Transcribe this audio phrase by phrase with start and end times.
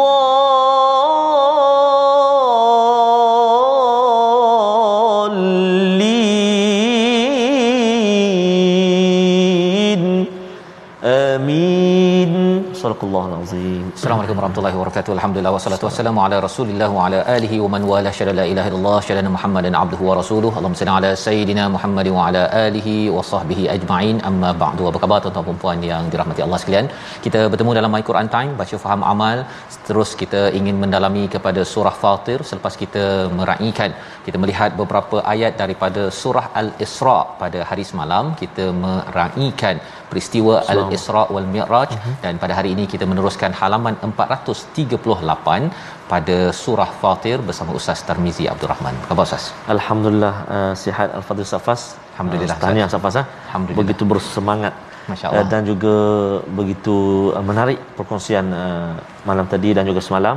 [0.00, 0.39] 뭐?
[12.80, 13.80] Subhanakallah alazim.
[13.96, 15.12] Assalamualaikum warahmatullahi wabarakatuh.
[15.16, 18.98] Alhamdulillah wassalatu wassalamu ala Rasulillah wa ala alihi wa man wala syada la ilaha illallah
[19.06, 20.54] syada Muhammadan abduhu wa rasuluhu.
[20.58, 24.16] Allahumma salli ala sayidina Muhammad wa ala alihi wa sahbihi ajma'in.
[24.30, 24.88] Amma ba'du.
[24.92, 26.88] Apa khabar tuan-tuan dan puan yang dirahmati Allah sekalian?
[27.26, 29.38] Kita bertemu dalam My Quran Time, baca faham amal.
[29.90, 33.04] Terus kita ingin mendalami kepada surah Fatir selepas kita
[33.40, 33.92] meraikan
[34.26, 39.76] kita melihat beberapa ayat daripada surah Al-Isra pada hari semalam kita meraikan
[40.12, 42.14] peristiwa Al-Isra wal Mi'raj uh-huh.
[42.24, 45.70] dan pada hari ini kita meneruskan halaman 438
[46.12, 48.94] pada surah Fatir bersama Ustaz Tarmizi Abdul Rahman.
[49.08, 49.44] Khabar Ustaz?
[49.74, 51.82] Alhamdulillah uh, sihat Al-Fadhil Safas.
[52.12, 52.56] Alhamdulillah.
[52.58, 53.26] Uh, tahniah Safas ah.
[53.48, 53.82] Alhamdulillah.
[53.82, 54.74] Begitu bersemangat.
[55.10, 55.44] Masya-Allah.
[55.44, 55.94] Uh, dan juga
[56.58, 56.96] begitu
[57.38, 58.92] uh, menarik perkongsian uh,
[59.28, 60.36] malam tadi dan juga semalam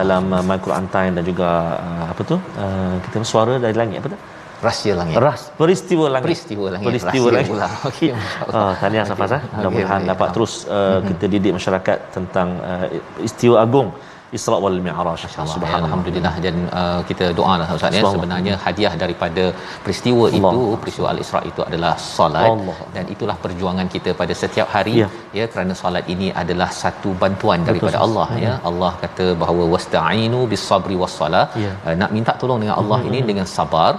[0.00, 1.48] dalam uh, My Quran Time dan juga
[1.86, 2.36] uh, apa tu?
[2.64, 4.20] Uh, kita suara dari langit apa tu?
[4.66, 5.14] Rahsia langit.
[5.26, 6.26] Ras peristiwa langit.
[6.28, 6.86] Peristiwa langit.
[6.90, 7.50] Peristiwa Rahsia langit.
[7.52, 7.68] pula.
[7.90, 8.10] Okey.
[8.58, 9.40] Ah, tahniah Safas ah.
[9.42, 10.10] Okey, Mudah-mudahan okey.
[10.12, 12.86] dapat terus uh, kita didik masyarakat tentang uh,
[13.28, 13.90] istiwa agung
[14.36, 15.22] Isra wal Mi'raj.
[15.28, 15.78] Subhanallah.
[15.78, 19.42] Alhamdulillah dan uh, kita doalah Ustaz ya sebenarnya hadiah daripada
[19.84, 20.52] peristiwa Allah.
[20.52, 22.76] itu peristiwa Al-Isra itu adalah solat Allah.
[22.94, 25.08] dan itulah perjuangan kita pada setiap hari Ya.
[25.38, 28.06] ya kerana solat ini adalah satu bantuan daripada Ustaz.
[28.08, 31.72] Allah ya Allah kata bahawa wasta'inu bis-sabri was-salah Ya.
[31.86, 33.92] uh, nak minta tolong dengan Allah ini dengan sabar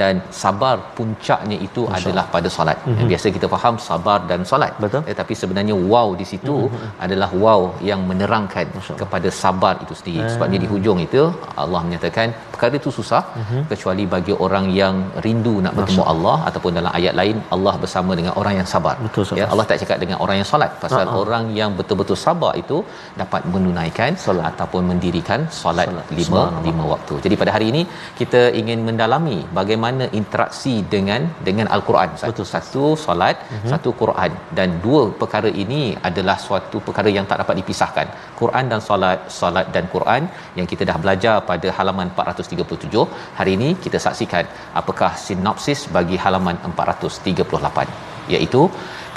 [0.00, 2.78] dan sabar puncaknya itu Masya adalah pada solat.
[2.86, 3.08] Mm-hmm.
[3.10, 4.72] Biasa kita faham sabar dan solat.
[4.84, 5.02] Betul.
[5.10, 7.02] Tetapi sebenarnya wow di situ mm-hmm.
[7.04, 8.66] adalah wow yang menerangkan
[9.02, 10.22] kepada sabar itu sendiri.
[10.26, 10.30] Ah.
[10.34, 11.22] Sebabnya di hujung itu
[11.62, 13.62] Allah menyatakan perkara itu susah mm-hmm.
[13.72, 14.96] kecuali bagi orang yang
[15.26, 18.96] rindu nak bertemu Allah ataupun dalam ayat lain Allah bersama dengan orang yang sabar.
[19.06, 19.40] Betul, Ustaz.
[19.40, 21.18] ya Allah tak cakap dengan orang yang solat pasal ah.
[21.22, 22.78] orang yang betul-betul sabar itu
[23.22, 24.44] dapat menunaikan Solat.
[24.50, 26.06] ataupun mendirikan solat Solat.
[26.18, 27.14] lima lima waktu.
[27.24, 27.82] Jadi pada hari ini
[28.20, 29.79] kita ingin mendalami bagaimana
[30.18, 32.10] interaksi dengan dengan al-Quran.
[32.22, 33.70] Satu satu solat, mm-hmm.
[33.72, 38.06] satu Quran dan dua perkara ini adalah suatu perkara yang tak dapat dipisahkan.
[38.40, 40.22] Quran dan solat, solat dan Quran
[40.58, 43.08] yang kita dah belajar pada halaman 437.
[43.40, 44.46] Hari ini kita saksikan
[44.82, 48.62] apakah sinopsis bagi halaman 438 iaitu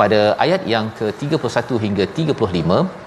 [0.02, 3.03] pada ayat yang ke-31 hingga 35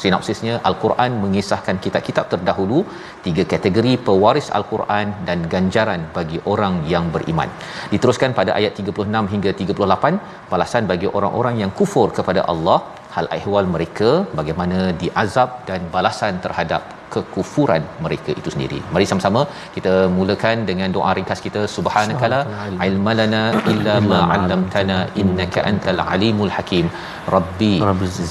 [0.00, 2.78] sinopsisnya Al-Quran mengisahkan kitab-kitab terdahulu
[3.26, 7.50] tiga kategori pewaris Al-Quran dan ganjaran bagi orang yang beriman.
[7.94, 12.78] Diteruskan pada ayat 36 hingga 38 balasan bagi orang-orang yang kufur kepada Allah
[13.16, 16.82] hal ehwal mereka bagaimana diazab dan balasan terhadap
[17.16, 18.78] kekufuran mereka itu sendiri.
[18.94, 19.42] Mari sama-sama
[19.76, 22.40] kita mulakan dengan doa ringkas kita subhanakala
[22.88, 23.42] ilmalana
[23.74, 26.88] illa ma 'allamtana innaka antal alimul hakim.
[27.36, 27.72] Rabbi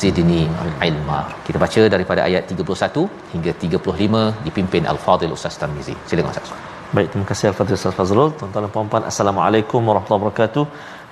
[0.02, 0.44] zidni
[0.90, 1.22] ilma.
[1.48, 5.98] Kita baca daripada ayat 31 hingga 35 dipimpin Al-Fadhil Ustaz Tarmizi.
[6.12, 6.73] Silakan Ustaz.
[6.98, 8.28] Baik, terima kasih Al-Fadhil Ustaz Fazrul.
[8.40, 10.64] Tuan-tuan dan puan-puan, Assalamualaikum warahmatullahi wabarakatuh.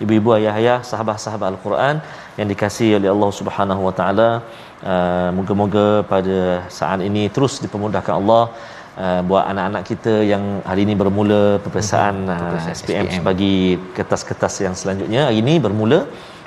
[0.04, 1.95] Ibu-ibu, ayah-ayah, sahabat-sahabat Al-Quran
[2.38, 4.28] yang dikasihi oleh Allah Subhanahu wa taala.
[4.92, 6.38] Uh, moga-moga pada
[6.78, 8.44] saat ini terus dipermudahkan Allah
[9.06, 13.25] uh, buat anak-anak kita yang hari ini bermula peperiksaan uh, SPM, SPM.
[13.30, 13.56] bagi
[13.98, 15.24] kertas-kertas yang selanjutnya.
[15.30, 16.01] Hari ini bermula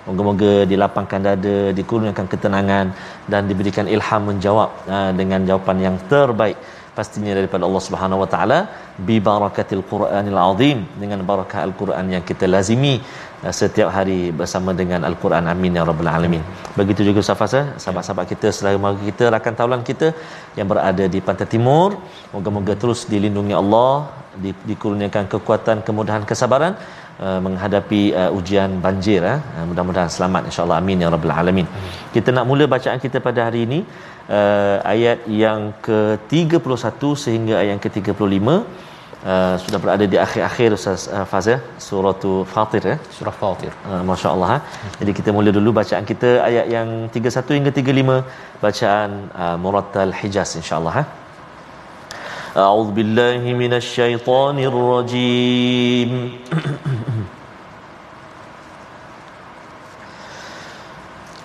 [0.07, 2.87] Moga-moga dilapangkan dada, dikurniakan ketenangan
[3.33, 6.59] dan diberikan ilham menjawab uh, dengan jawapan yang terbaik
[6.99, 8.59] pastinya daripada Allah Subhanahu Wa Taala
[9.07, 12.95] bi barakatil Quranil Azim dengan barakah Al-Quran yang kita lazimi
[13.45, 16.43] uh, setiap hari bersama dengan Al-Quran amin ya rabbal alamin.
[16.81, 17.67] begitu juga Safas eh?
[17.83, 20.11] sahabat-sahabat kita selain mara kita rakan taulan kita
[20.59, 21.89] yang berada di pantai timur
[22.35, 23.93] moga-moga terus dilindungi Allah
[24.45, 26.73] di, dikurniakan kekuatan kemudahan kesabaran
[27.25, 29.39] uh, menghadapi uh, ujian banjir eh?
[29.59, 31.67] uh, mudah-mudahan selamat insyaallah amin ya rabbal alamin
[32.15, 33.81] kita nak mula bacaan kita pada hari ini
[34.38, 38.48] uh, ayat yang ke-31 sehingga ayat yang ke-35
[39.20, 42.14] Uh, sudah berada di akhir-akhir Ustaz uh, Faz ya surah
[42.52, 44.58] Fatir ya surah Fatir uh, masya-Allah ha?
[45.00, 49.10] jadi kita mula dulu bacaan kita ayat yang 31 hingga 35 bacaan
[49.44, 51.04] uh, Murattal Hijaz insya-Allah ha
[52.64, 56.12] A'udzu billahi minasyaitonir rajim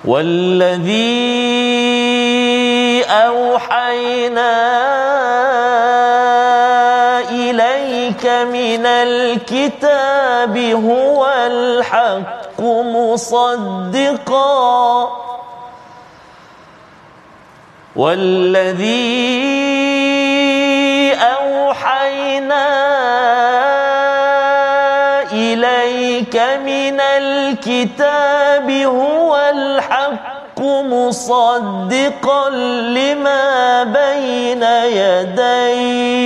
[0.05, 1.25] والذي
[3.09, 4.59] أوحينا
[8.27, 14.39] من الكتاب هو الحق مصدقا.
[17.95, 19.19] والذي
[21.13, 22.67] أوحينا
[25.31, 26.35] إليك
[26.65, 30.29] من الكتاب هو الحق
[30.83, 32.50] مصدقا
[32.95, 33.44] لما
[33.83, 34.63] بين
[35.00, 36.19] يديه.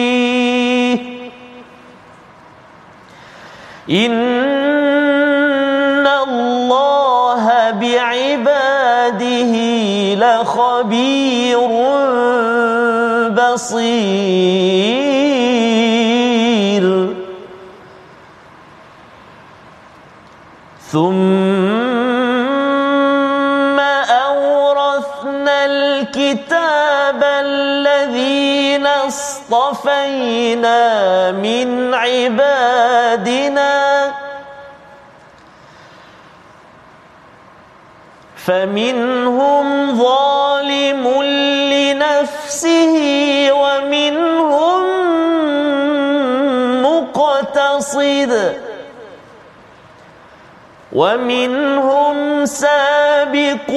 [3.90, 9.54] إن الله بعباده
[10.16, 11.70] لخبير
[13.30, 13.94] بصير.
[20.92, 21.53] ثم
[29.84, 33.74] اصطفينا من عبادنا
[38.36, 41.24] فمنهم ظالم
[41.72, 42.96] لنفسه
[43.52, 44.84] ومنهم
[46.82, 48.54] مقتصد
[50.94, 53.72] ومنهم سابق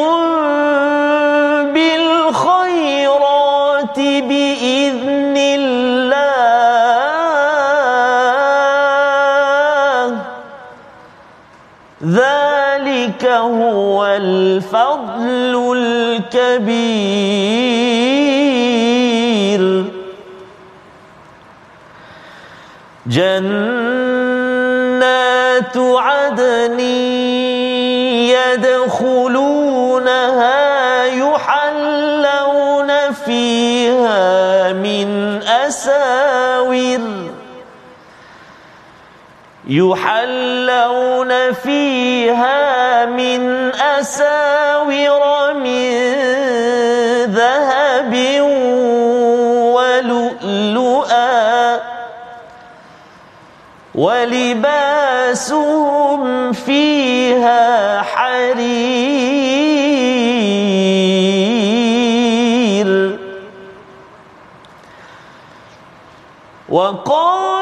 [1.74, 2.78] بالخيرات
[3.98, 5.95] بإذن الله
[13.06, 16.66] ذلك هو الفضل الكبير.
[23.06, 23.36] جنات
[25.76, 26.80] عدن
[28.30, 29.55] يدخلونها
[39.66, 45.92] يحلون فيها من أساور من
[47.34, 48.14] ذهب
[49.74, 51.26] ولؤلؤا
[53.94, 55.42] ولباسهم
[56.52, 59.26] فيها حرير.
[66.68, 67.55] وقالوا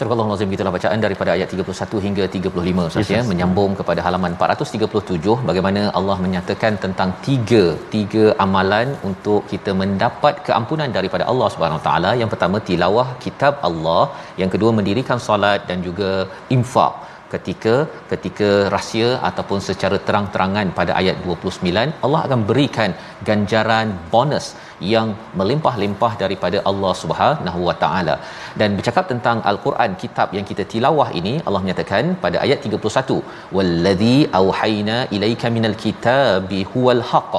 [0.01, 3.21] Surah Allah Nazim itulah bacaan daripada ayat 31 hingga 35 Ustaz yes, ya.
[3.31, 7.63] Menyambung kepada halaman 437 bagaimana Allah menyatakan tentang tiga
[7.95, 12.13] tiga amalan untuk kita mendapat keampunan daripada Allah Subhanahu taala.
[12.23, 14.03] Yang pertama tilawah kitab Allah.
[14.41, 16.11] Yang kedua mendirikan solat dan juga
[16.59, 16.95] infak
[17.35, 17.75] ketika
[18.13, 22.93] ketika rahsia ataupun secara terang-terangan pada ayat 29 Allah akan berikan
[23.29, 24.47] ganjaran bonus
[24.93, 25.09] yang
[25.41, 28.15] melimpah-limpah daripada Allah Subhanahu Wa Taala.
[28.61, 33.19] Dan bercakap tentang Al-Quran kitab yang kita tilawah ini Allah menyatakan pada ayat 31
[33.57, 37.35] wallazi auhayna ilaika minal kitabi huwal haqq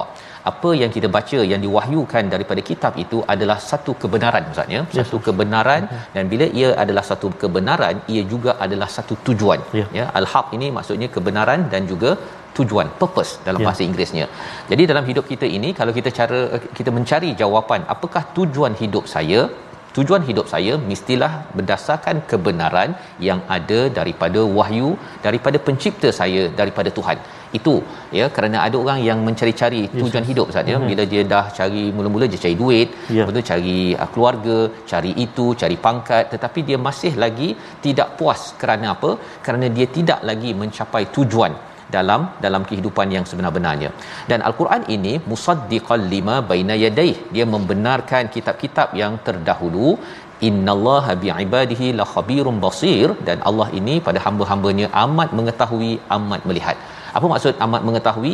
[0.49, 5.17] apa yang kita baca yang diwahyukan daripada kitab itu adalah satu kebenaran maksudnya yes, satu
[5.27, 6.05] kebenaran yes.
[6.15, 9.89] dan bila ia adalah satu kebenaran ia juga adalah satu tujuan yeah.
[9.99, 12.13] ya al-haq ini maksudnya kebenaran dan juga
[12.57, 13.67] tujuan purpose dalam yeah.
[13.67, 14.25] bahasa Inggerisnya.
[14.71, 16.39] Jadi dalam hidup kita ini kalau kita cara
[16.77, 19.41] kita mencari jawapan apakah tujuan hidup saya
[19.97, 22.89] tujuan hidup saya mestilah berdasarkan kebenaran
[23.27, 24.89] yang ada daripada wahyu
[25.25, 27.19] daripada pencipta saya daripada Tuhan
[27.59, 27.73] itu
[28.17, 30.29] ya kerana ada orang yang mencari-cari tujuan yes.
[30.31, 30.89] hidup saja mm-hmm.
[30.89, 33.27] bila dia dah cari mula-mula dia cari duit yeah.
[33.27, 34.57] betul cari uh, keluarga
[34.91, 37.49] cari itu cari pangkat tetapi dia masih lagi
[37.85, 39.11] tidak puas kerana apa
[39.47, 41.53] kerana dia tidak lagi mencapai tujuan
[41.95, 43.89] dalam dalam kehidupan yang sebenar-benarnya.
[44.31, 47.15] Dan al-Quran ini musaddiqal lima baina yadayh.
[47.35, 49.89] Dia membenarkan kitab-kitab yang terdahulu.
[50.47, 56.77] Innallaha bi'ibadihi la khabirum basir dan Allah ini pada hamba-hambanya amat mengetahui, amat melihat.
[57.17, 58.33] Apa maksud amat mengetahui?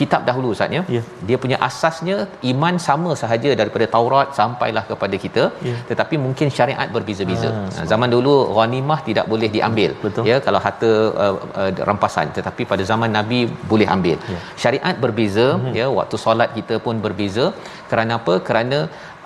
[0.00, 0.82] Kitab dahulu Ustaz ya.
[0.96, 1.04] Yeah.
[1.28, 2.16] Dia punya asasnya
[2.52, 5.44] iman sama sahaja daripada Taurat sampailah kepada kita.
[5.68, 5.80] Yeah.
[5.90, 7.50] Tetapi mungkin syariat berbeza-beza.
[7.52, 9.92] Ah, zaman dulu ghanimah tidak boleh diambil.
[10.04, 10.24] Betul.
[10.30, 10.92] Ya kalau harta
[11.24, 13.40] uh, uh, rampasan tetapi pada zaman Nabi
[13.72, 14.16] boleh ambil.
[14.34, 14.42] Yeah.
[14.64, 15.76] Syariat berbeza mm-hmm.
[15.80, 17.46] ya waktu solat kita pun berbeza.
[17.90, 18.34] Kerana apa?
[18.48, 18.78] Kerana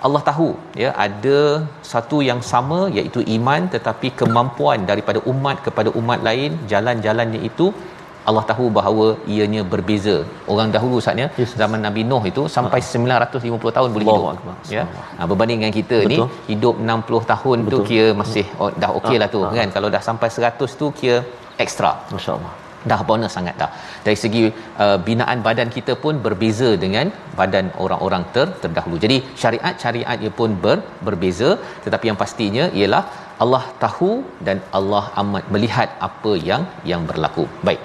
[0.07, 0.47] Allah tahu
[0.81, 1.39] ya ada
[1.91, 7.67] satu yang sama iaitu iman tetapi kemampuan daripada umat kepada umat lain jalan-jalannya itu
[8.29, 10.15] Allah tahu bahawa ianya berbeza.
[10.53, 11.53] Orang dahulu saatnya yes.
[11.61, 12.89] zaman Nabi Nuh itu sampai uh.
[12.91, 14.25] 950 tahun boleh hidup.
[14.31, 14.55] Allah.
[14.77, 14.83] Ya.
[15.19, 16.11] Ha berbanding dengan kita Betul.
[16.13, 16.17] ni
[16.51, 17.73] hidup 60 tahun Betul.
[17.73, 19.53] tu kira masih oh, dah okeylah uh, tu uh.
[19.59, 19.69] kan.
[19.77, 21.19] Kalau dah sampai 100 tu kira
[21.65, 21.93] ekstra.
[22.15, 22.53] Masya-Allah.
[22.91, 23.71] Dah bonus sangat dah.
[24.05, 24.43] Dari segi
[24.83, 27.07] uh, binaan badan kita pun berbeza dengan
[27.39, 28.97] badan orang-orang ter, terdahulu.
[29.03, 31.49] Jadi syariat-syariat ia pun ber, berbeza
[31.85, 33.03] tetapi yang pastinya ialah
[33.43, 34.09] Allah tahu
[34.47, 37.45] dan Allah amat melihat apa yang yang berlaku.
[37.67, 37.81] Baik.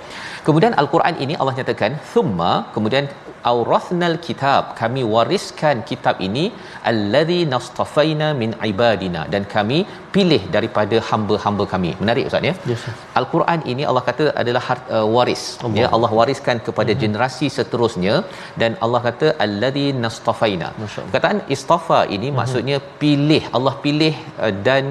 [0.46, 3.06] Kemudian al-Quran ini Allah nyatakan thumma kemudian
[3.50, 6.44] aurathnal kitab kami wariskan kitab ini
[6.90, 9.78] allazi nastafaina min ibadina dan kami
[10.14, 11.90] pilih daripada hamba-hamba kami.
[12.02, 12.54] Menarik ustaz ya.
[12.72, 12.84] Yes,
[13.20, 14.64] al-Quran ini Allah kata adalah
[14.96, 15.44] uh, waris.
[15.64, 15.76] Allah.
[15.80, 17.02] Ya Allah wariskan kepada hmm.
[17.04, 18.16] generasi seterusnya
[18.62, 20.70] dan Allah kata allazi nastafaina.
[21.04, 22.38] Perkataan istafa ini hmm.
[22.40, 23.42] maksudnya pilih.
[23.58, 24.84] Allah pilih uh, dan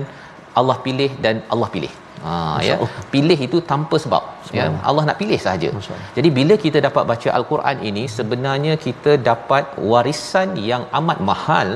[0.62, 1.94] Allah pilih dan Allah pilih.
[2.26, 2.36] Ha
[2.68, 2.76] ya.
[3.14, 4.24] Pilih itu tanpa sebab.
[4.58, 4.66] Ya.
[4.90, 5.70] Allah nak pilih sahaja.
[6.18, 11.70] Jadi bila kita dapat baca al-Quran ini sebenarnya kita dapat warisan yang amat mahal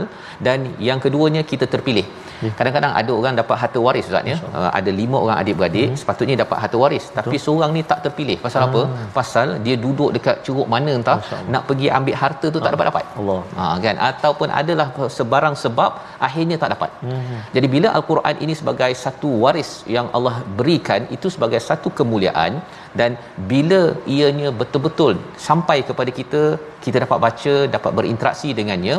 [0.48, 2.08] dan yang keduanya kita terpilih.
[2.46, 2.52] Ya.
[2.60, 4.38] Kadang-kadang ada orang dapat harta waris ustaz ya.
[4.58, 6.00] Uh, ada lima orang adik-beradik hmm.
[6.02, 7.18] sepatutnya dapat harta waris Betul.
[7.18, 8.38] tapi seorang ni tak terpilih.
[8.46, 8.70] Pasal hmm.
[8.70, 8.82] apa?
[9.18, 11.18] Pasal dia duduk dekat curug mana entah
[11.54, 13.06] nak pergi ambil harta tu tak dapat-dapat.
[13.22, 13.40] Allah.
[13.60, 14.88] Ha kan ataupun adalah
[15.20, 15.92] sebarang sebab
[16.28, 16.92] akhirnya tak dapat.
[17.06, 17.40] Hmm.
[17.56, 22.54] Jadi bila al-Quran ini sebagai satu waris yang Allah berikan itu sebagai satu kemuliaan
[23.00, 23.12] dan
[23.52, 23.82] bila
[24.16, 25.14] ianya betul-betul
[25.48, 26.42] sampai kepada kita
[26.84, 28.96] kita dapat baca dapat berinteraksi dengannya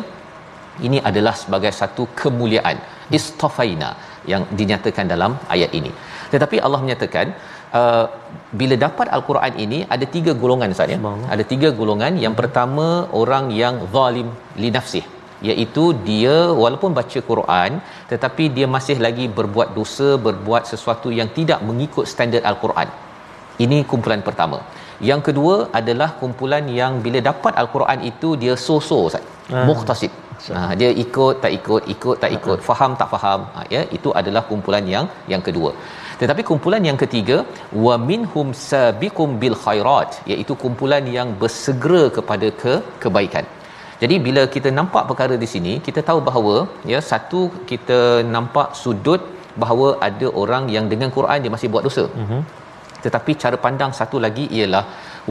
[0.86, 2.78] ini adalah sebagai satu kemuliaan.
[3.18, 3.90] Istafaina
[4.32, 5.92] yang dinyatakan dalam ayat ini.
[6.32, 7.26] Tetapi Allah menyatakan
[7.78, 8.04] uh,
[8.60, 10.98] bila dapat al-Quran ini ada tiga golongan Ustaz ya?
[11.34, 12.14] Ada tiga golongan.
[12.24, 12.86] Yang pertama
[13.22, 14.28] orang yang zalim
[14.62, 15.04] li nafsih.
[15.48, 21.60] Iaitu dia walaupun baca Quran tetapi dia masih lagi berbuat dosa berbuat sesuatu yang tidak
[21.68, 22.88] mengikut standard al-Quran.
[23.64, 24.58] Ini kumpulan pertama.
[25.08, 29.24] Yang kedua adalah kumpulan yang bila dapat al-Quran itu dia so-so Ustaz.
[29.50, 29.64] Hmm.
[29.68, 30.12] muhtasib
[30.56, 32.68] Ha, dia ikut tak ikut, ikut tak ikut, uh-huh.
[32.68, 33.40] faham tak faham.
[33.54, 35.70] Ha, ya, itu adalah kumpulan yang yang kedua.
[36.20, 37.36] Tetapi kumpulan yang ketiga,
[37.84, 43.46] wa minhum sabiqum bil khairat, iaitu kumpulan yang bersegera kepada ke kebaikan.
[44.02, 46.56] Jadi bila kita nampak perkara di sini, kita tahu bahawa
[46.92, 47.98] ya satu kita
[48.36, 49.22] nampak sudut
[49.62, 52.04] bahawa ada orang yang dengan Quran dia masih buat dosa.
[52.22, 52.42] Uh-huh.
[53.04, 54.84] Tetapi cara pandang satu lagi ialah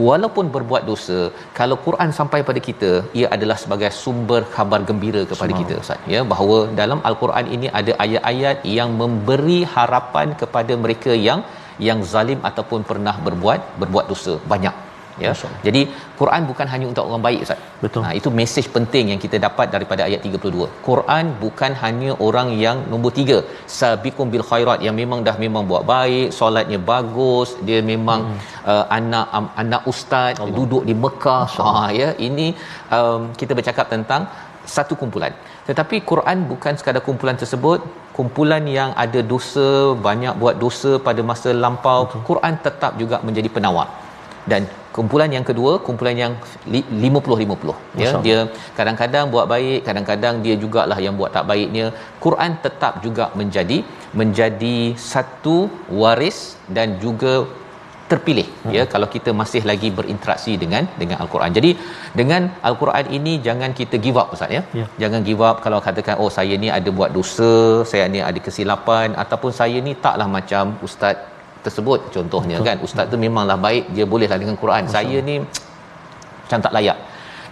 [0.08, 1.18] walaupun berbuat dosa
[1.58, 2.90] kalau Quran sampai pada kita
[3.20, 5.62] ia adalah sebagai sumber khabar gembira kepada Semang.
[5.62, 6.10] kita Ustaz.
[6.14, 11.42] Ya bahawa dalam al-Quran ini ada ayat-ayat yang memberi harapan kepada mereka yang
[11.88, 14.34] yang zalim ataupun pernah berbuat berbuat dosa.
[14.54, 14.89] Banyak
[15.24, 15.32] ya.
[15.66, 15.82] Jadi
[16.20, 17.60] Quran bukan hanya untuk orang baik ustaz.
[17.84, 18.02] Betul.
[18.04, 22.78] Ha, itu mesej penting yang kita dapat daripada ayat 32 Quran bukan hanya orang yang
[22.92, 23.38] nombor tiga.
[23.78, 28.38] Sabiqum bil khairat yang memang dah memang buat baik solatnya bagus dia memang hmm.
[28.72, 30.56] uh, anak um, anak ustaz Allah.
[30.58, 31.46] duduk di Mekah.
[31.56, 32.48] Ha ya ini
[32.98, 34.24] um, kita bercakap tentang
[34.76, 35.32] satu kumpulan.
[35.68, 37.80] Tetapi Quran bukan sekadar kumpulan tersebut.
[38.16, 39.66] Kumpulan yang ada dosa
[40.06, 42.24] banyak buat dosa pada masa lampau Betul.
[42.30, 43.86] Quran tetap juga menjadi penawar
[44.52, 44.62] dan
[44.96, 46.32] kumpulan yang kedua kumpulan yang
[46.66, 48.38] 50-50 ya dia
[48.78, 51.86] kadang-kadang buat baik kadang-kadang dia jugalah yang buat tak baiknya
[52.24, 53.78] Quran tetap juga menjadi
[54.20, 54.76] menjadi
[55.12, 55.56] satu
[56.02, 56.38] waris
[56.76, 57.34] dan juga
[58.10, 58.72] terpilih hmm.
[58.76, 61.52] ya kalau kita masih lagi berinteraksi dengan dengan al-Quran.
[61.58, 61.70] Jadi
[62.20, 64.62] dengan al-Quran ini jangan kita give up ustaz ya.
[64.80, 64.86] ya.
[65.02, 67.52] Jangan give up kalau katakan oh saya ni ada buat dosa,
[67.90, 71.29] saya ni ada kesilapan ataupun saya ni taklah macam ustaz
[71.66, 72.68] tersebut contohnya Betul.
[72.68, 72.76] kan.
[72.86, 74.84] Ustaz tu memanglah baik dia bolehlah dengan Quran.
[74.86, 74.96] Betul.
[74.96, 75.36] saya ni
[76.44, 76.98] macam tak layak.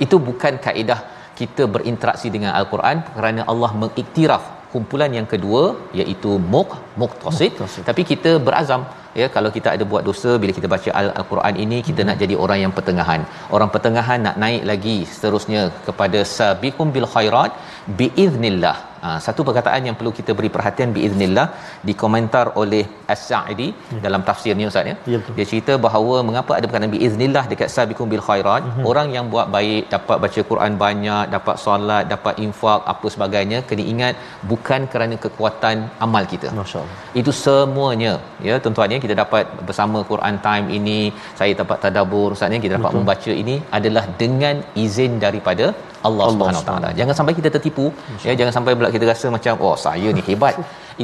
[0.05, 1.00] Itu bukan kaedah
[1.41, 4.45] kita berinteraksi dengan al-Quran kerana Allah mengiktiraf.
[4.73, 5.61] Kumpulan yang kedua
[5.99, 7.53] iaitu muq muqtasid.
[7.88, 8.83] Tapi kita berazam
[9.21, 12.09] ya kalau kita ada buat dosa bila kita baca al-Quran ini kita hmm.
[12.09, 13.23] nak jadi orang yang pertengahan.
[13.57, 17.53] Orang pertengahan nak naik lagi seterusnya kepada sabiqum bil khairat
[18.00, 21.47] biiznillah Ha, satu perkataan yang perlu kita beri perhatian biiznillah
[21.88, 24.00] dikomentar oleh As-Sa'idi hmm.
[24.05, 24.95] dalam tafsirnya ustaz ya.
[25.12, 28.85] ya dia cerita bahawa mengapa ada perkataan biiznillah dekat sabiqum bil khairat hmm.
[28.90, 33.85] orang yang buat baik dapat baca Quran banyak dapat solat dapat infak apa sebagainya kena
[33.93, 34.14] ingat
[34.52, 35.76] bukan kerana kekuatan
[36.07, 38.14] amal kita masyaallah itu semuanya
[38.49, 40.99] ya tuan-tuan ya kita dapat bersama Quran time ini
[41.40, 43.00] saya dapat tadabbur ustaz ya kita dapat Betul.
[43.00, 45.67] membaca ini adalah dengan izin daripada
[46.07, 46.88] Allah, Allah Subhanahu taala.
[46.99, 47.87] Jangan sampai kita tertipu
[48.28, 50.55] ya jangan sampai pula kita rasa macam oh saya ni hebat.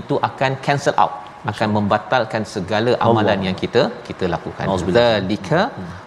[0.01, 3.47] Itu akan cancel out akan membatalkan segala amalan Allah.
[3.49, 4.65] yang kita kita lakukan.
[4.99, 5.61] Zalika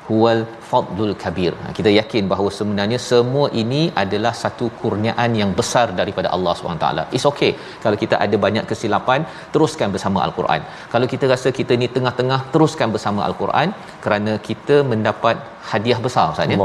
[0.09, 1.53] huwal fadlul kabir.
[1.77, 6.87] Kita yakin bahawa sebenarnya semua ini adalah satu kurniaan yang besar daripada Allah SWT.
[7.17, 7.51] It's okay
[7.83, 9.21] kalau kita ada banyak kesilapan,
[9.55, 10.63] teruskan bersama Al-Quran.
[10.93, 13.69] Kalau kita rasa kita ni tengah-tengah, teruskan bersama Al-Quran
[14.05, 15.37] kerana kita mendapat
[15.71, 16.57] hadiah besar Ustaz ya.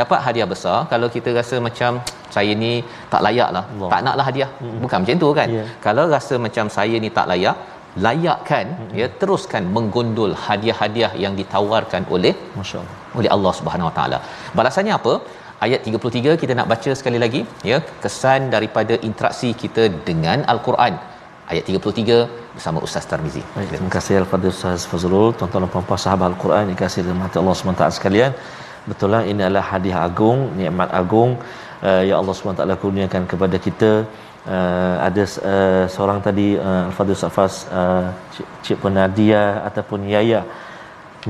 [0.00, 1.92] Dapat hadiah besar kalau kita rasa macam
[2.34, 2.72] saya ni
[3.12, 3.64] tak layak lah.
[3.72, 3.88] Allah.
[3.92, 4.50] Tak naklah hadiah.
[4.62, 4.78] Hmm.
[4.84, 5.48] Bukan macam tu kan.
[5.56, 5.66] Yeah.
[5.86, 7.56] Kalau rasa macam saya ni tak layak,
[8.06, 8.90] layakkan hmm.
[9.00, 14.18] ya teruskan menggondol hadiah-hadiah yang ditawarkan oleh masyaallah oleh Allah Subhanahu Wa Taala.
[14.58, 15.14] Balasannya apa?
[15.64, 20.94] Ayat 33 kita nak baca sekali lagi ya kesan daripada interaksi kita dengan al-Quran.
[21.52, 22.16] Ayat 33
[22.56, 23.42] bersama Ustaz Tarmizi.
[23.54, 27.54] Baik, terima kasih al-Fadhil Ustaz Fazrul, tuan-tuan dan puan-puan sahabat al-Quran yang kasih dirahmati Allah
[27.56, 28.32] SWT sekalian.
[28.90, 31.30] Betul lah ini adalah hadiah agung, nikmat agung
[31.88, 33.90] uh, ya Allah SWT kurniakan kepada kita
[34.46, 38.06] uh, ada uh, seorang tadi uh, Al-Fadhil Safas uh,
[38.64, 40.40] Cik, Penadia ataupun Yaya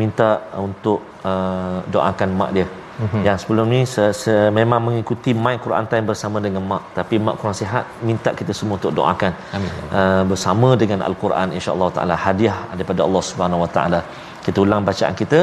[0.00, 2.68] minta untuk uh, doakan mak dia.
[2.92, 3.22] Mm-hmm.
[3.26, 6.82] yang sebelum ni se- se- memang mengikuti My Quran Time bersama dengan mak.
[6.98, 9.32] Tapi mak kurang sihat minta kita semua untuk doakan.
[9.56, 9.70] Amin.
[9.98, 14.00] Uh, bersama dengan Al-Quran insya-Allah taala hadiah daripada Allah Subhanahu Wa taala.
[14.44, 15.40] Kita ulang bacaan kita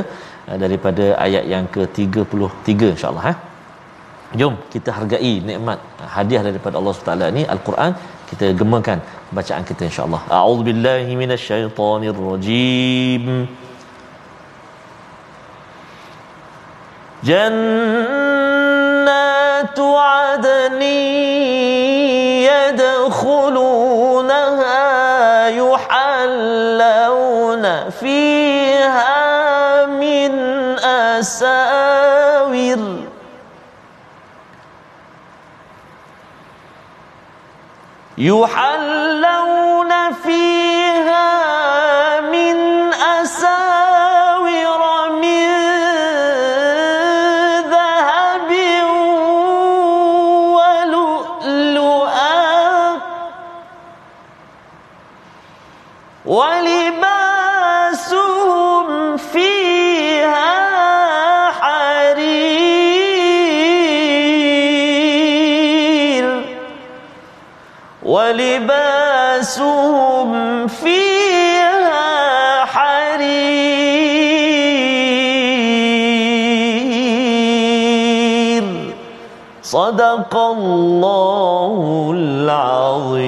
[0.49, 3.33] uh, daripada ayat yang ke-33 insya-Allah ha
[4.37, 5.81] Jom kita hargai nikmat
[6.15, 7.91] hadiah daripada Allah Subhanahu Taala ni Al-Quran
[8.29, 9.01] kita gemakan
[9.33, 10.21] bacaan kita insya-Allah.
[10.29, 13.25] A'udzubillahi minasyaitonirrajim.
[17.29, 17.47] Jannatu
[19.97, 21.68] 'adni
[38.19, 38.68] You have
[79.68, 83.24] صدق الله العظيم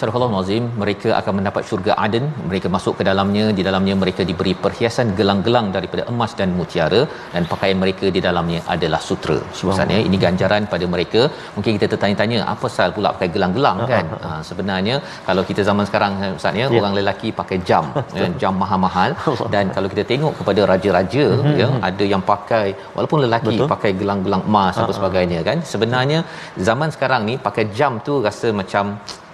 [0.00, 2.24] Sadaqallahu nazim mereka akan mendapat syurga Aden.
[2.50, 3.44] Mereka masuk ke dalamnya.
[3.58, 7.02] Di dalamnya mereka diberi perhiasan gelang-gelang daripada emas dan mutiara.
[7.34, 9.38] Dan pakaian mereka di dalamnya adalah sutra.
[9.68, 11.22] Maksudnya ini ganjaran pada mereka.
[11.56, 14.06] Mungkin kita tertanya-tanya apa sal pula pakai gelang-gelang kan?
[14.26, 14.96] ha, sebenarnya
[15.28, 17.84] kalau kita zaman sekarang ustaz ya orang lelaki pakai jam
[18.20, 19.10] ya, jam mahal-mahal.
[19.54, 21.60] Dan kalau kita tengok kepada raja-raja mm-hmm.
[21.60, 23.70] ya ada yang pakai walaupun lelaki Betul.
[23.74, 25.60] pakai gelang-gelang emas apa sebagainya kan?
[25.72, 26.20] Sebenarnya
[26.68, 28.84] zaman sekarang ni pakai jam tu rasa macam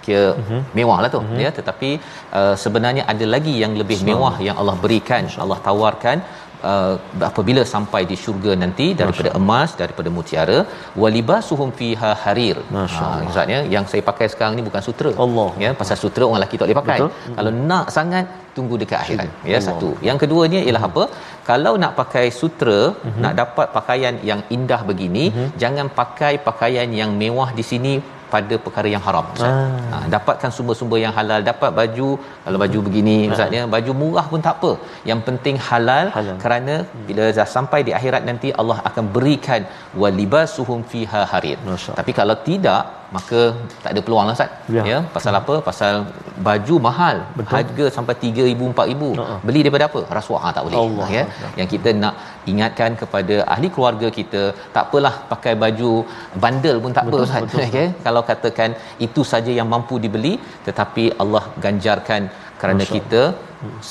[0.05, 0.61] kira uh-huh.
[0.77, 1.41] mewah lah tu uh-huh.
[1.43, 1.91] ya tetapi
[2.39, 6.17] uh, sebenarnya ada lagi yang lebih mewah yang Allah berikan Allah tawarkan
[6.71, 6.93] uh,
[7.29, 10.59] apabila sampai di syurga nanti daripada emas daripada mutiara
[11.01, 15.99] walibasuhum fiha harir ha maksudnya yang saya pakai sekarang ni bukan sutra Allah ya pasal
[16.05, 17.35] sutra orang lelaki tak boleh pakai Betul.
[17.37, 17.61] kalau hmm.
[17.71, 18.25] nak sangat
[18.57, 19.67] tunggu dekat akhirat ya Allah.
[19.67, 20.91] satu yang keduanya ialah hmm.
[20.91, 21.03] apa
[21.51, 23.21] kalau nak pakai sutra hmm.
[23.23, 25.49] nak dapat pakaian yang indah begini hmm.
[25.63, 27.95] jangan pakai pakaian yang mewah di sini
[28.35, 29.51] pada perkara yang haram ustaz.
[29.51, 29.91] Ah.
[29.93, 32.09] Ha, dapatkan sumber-sumber yang halal, dapat baju
[32.45, 33.33] kalau baju begini ah.
[33.35, 34.71] ustaz ya, baju murah pun tak apa.
[35.11, 36.37] Yang penting halal, halal.
[36.43, 36.75] kerana
[37.07, 39.63] bila dah sampai di akhirat nanti Allah akan berikan
[40.03, 41.59] walibasuhum fiha harir.
[41.99, 43.39] Tapi kalau tidak maka
[43.83, 44.51] tak ada peluang lah Ustaz.
[44.75, 44.83] Ya.
[44.91, 44.97] ya.
[45.15, 45.55] Pasal apa?
[45.67, 45.93] Pasal
[46.47, 47.17] baju mahal.
[47.39, 47.53] Betul.
[47.55, 49.09] Harga sampai 3000 4000.
[49.09, 49.39] Uh-huh.
[49.47, 50.01] Beli daripada apa?
[50.17, 50.77] Rasuah tak boleh.
[50.83, 51.07] Allah.
[51.17, 51.23] Ya.
[51.25, 51.51] Allah.
[51.59, 52.15] Yang kita nak
[52.53, 54.43] ingatkan kepada ahli keluarga kita,
[54.75, 55.91] tak apalah pakai baju
[56.45, 57.43] bandel pun tak betul, apa Ustaz.
[57.45, 57.65] Betul.
[57.67, 57.87] Okay?
[58.07, 58.71] Kalau katakan
[59.07, 60.33] itu saja yang mampu dibeli
[60.69, 62.23] tetapi Allah ganjarkan
[62.61, 62.95] kerana Masya.
[62.95, 63.21] kita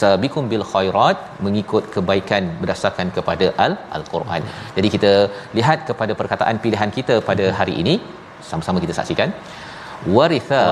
[0.01, 4.43] sabikum bil khairat mengikut kebaikan berdasarkan kepada al al-Quran.
[4.77, 5.13] Jadi kita
[5.59, 7.95] lihat kepada perkataan pilihan kita pada hari ini
[8.51, 9.31] sama-sama kita saksikan.
[10.17, 10.63] Waritha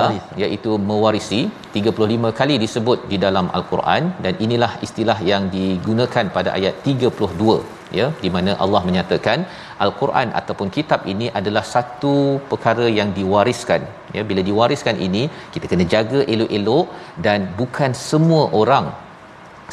[0.42, 1.40] iaitu mewarisi
[1.74, 4.02] 35 kali disebut di dalam al-Quran.
[4.24, 7.60] Dan inilah istilah yang digunakan pada ayat 32
[7.98, 9.38] ya di mana Allah menyatakan
[9.84, 12.14] al-Quran ataupun kitab ini adalah satu
[12.50, 13.82] perkara yang diwariskan.
[14.16, 15.22] Ya bila diwariskan ini
[15.54, 16.86] kita kena jaga elok-elok
[17.26, 18.88] dan bukan semua orang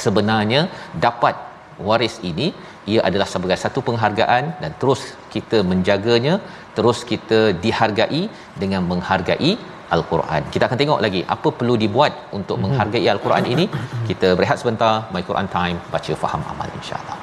[0.05, 0.63] sebenarnya
[1.07, 1.35] dapat
[1.89, 2.49] waris ini.
[2.91, 5.01] Ia adalah sebagai satu penghargaan dan terus
[5.33, 6.35] kita menjaganya
[6.77, 8.23] terus kita dihargai
[8.61, 9.51] dengan menghargai
[9.95, 10.41] Al-Quran.
[10.53, 13.65] Kita akan tengok lagi apa perlu dibuat untuk menghargai Al-Quran ini.
[14.09, 14.93] Kita berehat sebentar.
[15.15, 15.77] My Quran Time.
[15.93, 17.17] Baca, faham, amal insya-Allah.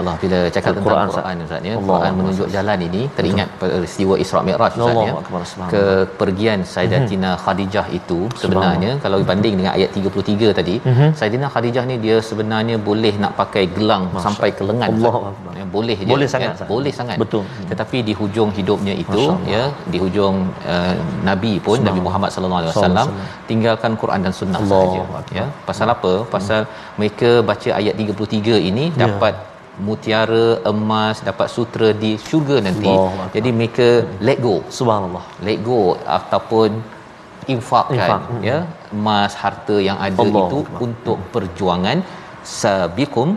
[0.00, 1.68] masya-Allah bila cakap tentang Quran, Ustaz.
[1.70, 1.74] Ya.
[1.90, 5.12] Quran menunjuk jalan ini teringat peristiwa Isra Mi'raj Ustaz ya.
[5.72, 5.84] Ke
[6.20, 7.42] pergian Sayyidatina mm-hmm.
[7.44, 11.10] Khadijah itu sebenarnya kalau banding dengan ayat 33 tadi mm-hmm.
[11.18, 14.24] Sayyidatina Khadijah ni dia sebenarnya boleh nak pakai gelang Masya.
[14.26, 15.14] sampai ke lengan Allah
[15.60, 17.16] ya, boleh je boleh sangat ya, boleh sangat.
[17.22, 17.44] Betul.
[17.70, 19.22] Tetapi di hujung hidupnya itu
[19.54, 20.36] ya di hujung
[20.74, 20.94] uh,
[21.28, 23.08] nabi pun Nabi Muhammad sallallahu alaihi wasallam
[23.50, 25.02] tinggalkan Quran dan sunnah saja
[25.38, 25.46] ya.
[25.68, 26.12] Pasal apa?
[26.34, 26.60] Pasal
[27.00, 28.98] mereka baca ayat 33 ini ya.
[29.04, 29.34] dapat
[29.88, 32.88] mutiara emas dapat sutra di syurga nanti.
[32.94, 33.28] Allah.
[33.36, 33.88] jadi mereka
[34.28, 34.54] let go.
[34.78, 35.24] Subhanallah.
[35.48, 35.82] Let go
[36.18, 36.70] ataupun
[37.54, 38.22] infakkan Infak.
[38.50, 38.58] ya.
[38.96, 40.42] Emas harta yang ada Allah.
[40.42, 40.82] itu Allah.
[40.86, 41.98] untuk perjuangan.
[42.58, 43.28] Sabiqum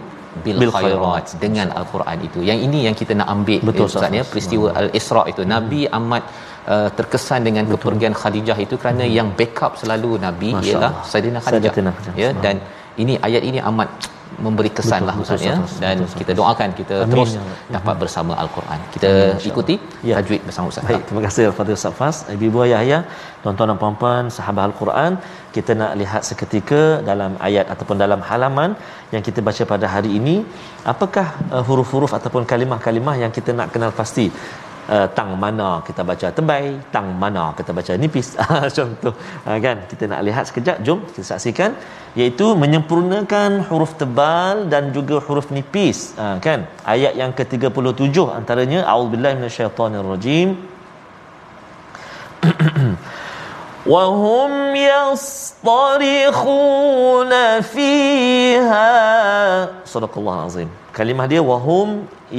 [0.45, 1.27] bil, bil khairat.
[1.43, 2.39] dengan al-Quran itu.
[2.49, 3.87] Yang ini yang kita nak ambil betul
[4.19, 5.43] ya, peristiwa al-Isra itu.
[5.45, 5.53] Hmm.
[5.55, 6.25] nabi amat
[6.73, 7.75] Uh, terkesan dengan betul.
[7.75, 9.15] kepergian Khadijah itu kerana hmm.
[9.15, 11.73] yang backup selalu nabi Masya ialah Saidina Khadijah
[12.21, 12.29] ya.
[12.43, 12.55] Dan
[13.01, 13.89] ini ayat ini amat
[14.45, 17.11] memberi kesan betul, lah Ustaz ya dan betul, kita doakan kita Amin.
[17.11, 17.43] terus ya
[17.75, 18.79] dapat bersama al-Quran.
[18.95, 19.75] Kita Amin, ikuti
[20.09, 20.15] ya.
[20.17, 20.83] tajwid bersama Ustaz.
[20.89, 22.17] Baik, terima kasih Al-Fatihah Ustaz Fas.
[22.35, 22.99] Ibu-ibu ayah ya,
[23.43, 25.11] tuan-tuan dan puan-puan sahabat al-Quran,
[25.55, 28.73] kita nak lihat seketika dalam ayat ataupun dalam halaman
[29.13, 30.35] yang kita baca pada hari ini,
[30.93, 34.27] apakah uh, huruf-huruf ataupun kalimah-kalimah yang kita nak kenal pasti
[34.94, 38.28] uh, tang mana kita baca tebal tang mana kita baca nipis
[38.76, 39.14] contoh
[39.48, 41.70] uh, kan kita nak lihat sekejap jom kita saksikan
[42.20, 46.60] iaitu menyempurnakan huruf tebal dan juga huruf nipis uh, kan
[46.94, 50.50] ayat yang ke-37 antaranya auzubillahi minasyaitonirrajim
[53.88, 54.52] وهم
[54.92, 56.42] يصطرخون
[57.74, 58.92] فيها
[59.94, 61.88] صدق الله العظيم kalimah dia wahum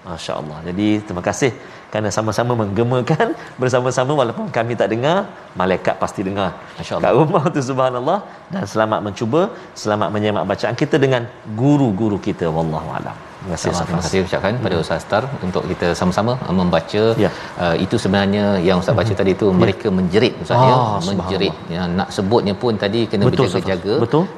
[0.00, 1.52] masya-Allah jadi terima kasih
[1.92, 3.28] kerana sama-sama menggemakan
[3.60, 5.16] bersama-sama walaupun kami tak dengar
[5.60, 6.50] malaikat pasti dengar.
[6.78, 7.10] Masyaallah.
[7.10, 8.18] Kat rumah tu subhanallah.
[8.52, 9.40] Dan selamat mencuba
[9.82, 11.22] selamat menyemak bacaan kita dengan
[11.62, 13.16] guru-guru kita wallahu alam.
[13.40, 14.82] Terima kasih, terima kasih ucapkan pada hmm.
[14.84, 17.02] Ustaz Star untuk kita sama-sama uh, membaca.
[17.24, 17.30] Ya.
[17.64, 19.20] uh, itu sebenarnya yang Ustaz baca hmm.
[19.20, 19.56] tadi itu ya.
[19.62, 20.74] mereka menjerit Ustaz ya.
[20.76, 21.54] Ah, menjerit.
[21.74, 23.94] ya, nak sebutnya pun tadi kena berjaga-jaga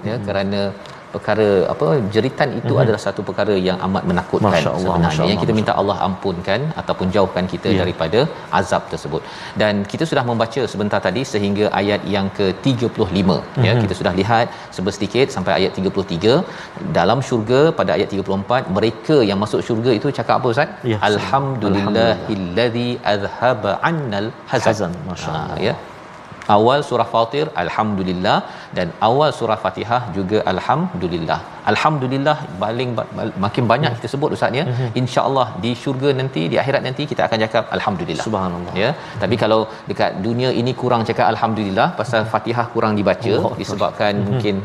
[0.09, 0.61] ya kerana
[1.15, 2.83] perkara apa jeritan itu mm-hmm.
[2.85, 5.97] adalah satu perkara yang amat menakutkan Masya Allah, sebenarnya Masya Allah, yang kita minta Allah
[6.09, 7.81] ampunkan ataupun jauhkan kita yeah.
[7.83, 8.21] daripada
[8.61, 9.23] azab tersebut
[9.63, 13.67] dan kita sudah membaca sebentar tadi sehingga ayat yang ke-35 mm-hmm.
[13.67, 13.83] ya mhm.
[13.85, 14.49] kita sudah lihat
[14.99, 20.35] sedikit sampai ayat 33 dalam syurga pada ayat 34 mereka yang masuk syurga itu cakap
[20.41, 24.93] apa ustaz ya, alhamdulillahillazi azhaba annal hazan, hazan.
[25.11, 25.75] masyaallah ha, ya
[26.57, 28.39] awal surah fatir alhamdulillah
[28.77, 31.39] dan awal surah fatihah juga alhamdulillah
[31.73, 32.91] alhamdulillah paling
[33.45, 34.91] makin banyak kita sebut ustaz ya mm-hmm.
[35.03, 39.21] insyaallah di syurga nanti di akhirat nanti kita akan cakap alhamdulillah subhanallah ya mm-hmm.
[39.25, 44.29] tapi kalau dekat dunia ini kurang cakap alhamdulillah pasal fatihah kurang dibaca oh, disebabkan mm-hmm.
[44.31, 44.57] mungkin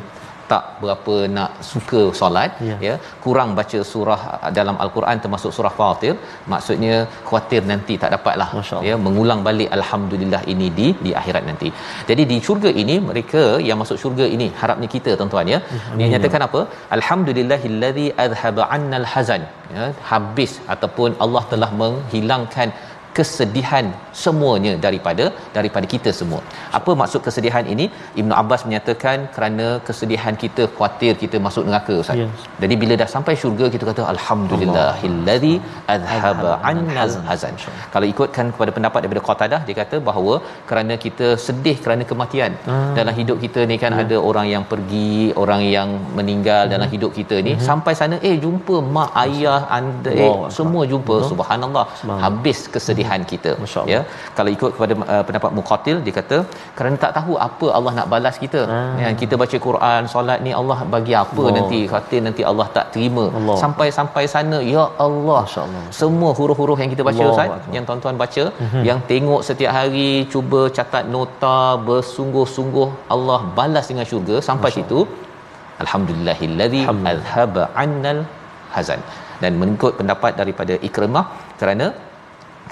[0.51, 2.75] tak berapa nak suka solat ya.
[2.87, 2.95] ya.
[3.25, 4.21] Kurang baca surah
[4.57, 6.15] dalam al-Quran termasuk surah Fatir.
[6.53, 6.95] Maksudnya
[7.27, 8.49] khuatir nanti tak dapatlah
[8.87, 8.95] ya.
[9.05, 11.71] Mengulang balik alhamdulillah ini di di akhirat nanti.
[12.09, 15.61] Jadi di syurga ini mereka yang masuk syurga ini harapnya kita tuan-tuan ya.
[15.99, 16.61] Dia nyatakan apa?
[16.97, 19.43] Alhamdulillahillazi azhaba annal hazan
[19.75, 19.85] ya.
[20.11, 22.69] Habis ataupun Allah telah menghilangkan
[23.17, 23.85] kesedihan
[24.23, 25.25] semuanya daripada
[25.57, 26.41] daripada kita semua.
[26.79, 27.85] Apa maksud kesedihan ini?
[28.21, 32.21] Ibnu Abbas menyatakan kerana kesedihan kita khuatir kita masuk neraka Ustaz.
[32.21, 32.45] Yes.
[32.63, 35.53] Jadi bila dah sampai syurga kita kata alhamdulillahillazi
[35.95, 37.55] azhaba annal hazan.
[37.93, 40.35] Kalau ikutkan kepada pendapat daripada Qatadah dia kata bahawa
[40.69, 42.93] kerana kita sedih kerana kematian hmm.
[42.99, 44.03] dalam hidup kita ni kan hmm.
[44.03, 46.73] ada orang yang pergi, orang yang meninggal hmm.
[46.73, 47.65] dalam hidup kita ni hmm.
[47.69, 51.27] sampai sana eh jumpa mak ayah anda eh, semua jumpa hmm.
[51.31, 51.85] subhanallah
[52.25, 53.51] habis kesedihan kelebihan kita
[53.93, 53.99] ya
[54.37, 56.37] kalau ikut kepada uh, pendapat muqatil dia kata
[56.77, 58.97] kerana tak tahu apa Allah nak balas kita hmm.
[59.03, 61.55] yang kita baca Quran solat ni Allah bagi apa Allah.
[61.57, 63.57] nanti kata nanti Allah tak terima Allah.
[63.63, 65.41] sampai sampai sana ya Allah
[66.01, 67.35] semua huruf-huruf yang kita baca Allah.
[67.35, 67.73] Ustaz Allah.
[67.75, 68.83] yang tuan-tuan baca hmm.
[68.89, 71.57] yang tengok setiap hari cuba catat nota
[71.89, 74.99] bersungguh-sungguh Allah balas dengan syurga sampai situ
[75.83, 78.21] alhamdulillahillazi azhaba annal
[78.75, 79.01] hazan
[79.43, 81.25] dan mengikut pendapat daripada Ikrimah
[81.59, 81.87] kerana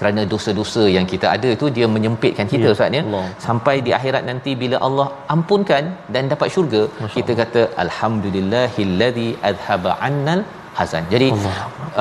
[0.00, 3.02] kerana dosa-dosa yang kita ada itu dia menyempitkan kita ya, ustaz ya
[3.46, 5.84] sampai di akhirat nanti bila Allah ampunkan
[6.16, 10.42] dan dapat syurga Masya kita kata alhamdulillahillazi azhaba annal
[10.78, 11.04] hazan.
[11.12, 11.28] Jadi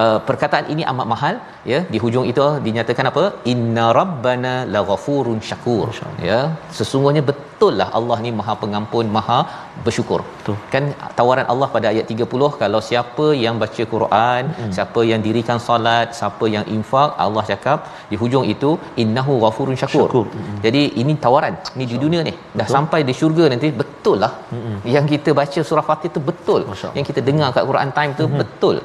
[0.02, 1.36] uh, perkataan ini amat mahal
[1.72, 1.80] ya.
[1.94, 3.24] Di hujung itu dinyatakan apa?
[3.54, 5.88] Inna rabbana laghafurun syakur.
[6.30, 6.42] Ya.
[6.80, 9.38] Sesungguhnya betul lah Allah ni Maha Pengampun, Maha
[9.86, 10.20] bersyukur.
[10.38, 10.56] Betul.
[10.74, 10.84] Kan
[11.18, 14.72] tawaran Allah pada ayat 30 kalau siapa yang baca Quran, hmm.
[14.78, 18.72] siapa yang dirikan solat, siapa yang infak, Allah cakap di hujung itu
[19.04, 20.08] innahu ghafurun syakur.
[20.08, 20.26] syakur.
[20.36, 20.60] Hmm.
[20.66, 21.56] Jadi ini tawaran.
[21.80, 22.34] Ni di dunia ni.
[22.36, 22.76] Dah betul.
[22.76, 24.34] sampai di syurga nanti betul lah.
[24.54, 24.78] Hmm.
[24.96, 26.62] Yang kita baca surah Fatih tu betul.
[26.98, 28.40] Yang kita dengar kat Quran time tu hmm.
[28.44, 28.78] betul.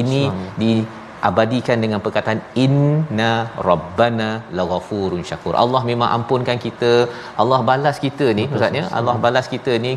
[0.00, 0.20] Ini
[0.60, 0.72] di
[1.28, 3.32] abadikan dengan perkataan inna
[3.68, 5.54] rabbana laghafurun syakur.
[5.64, 6.92] Allah memang ampunkan kita.
[7.42, 9.92] Allah balas kita ni maksudnya Allah balas kita ni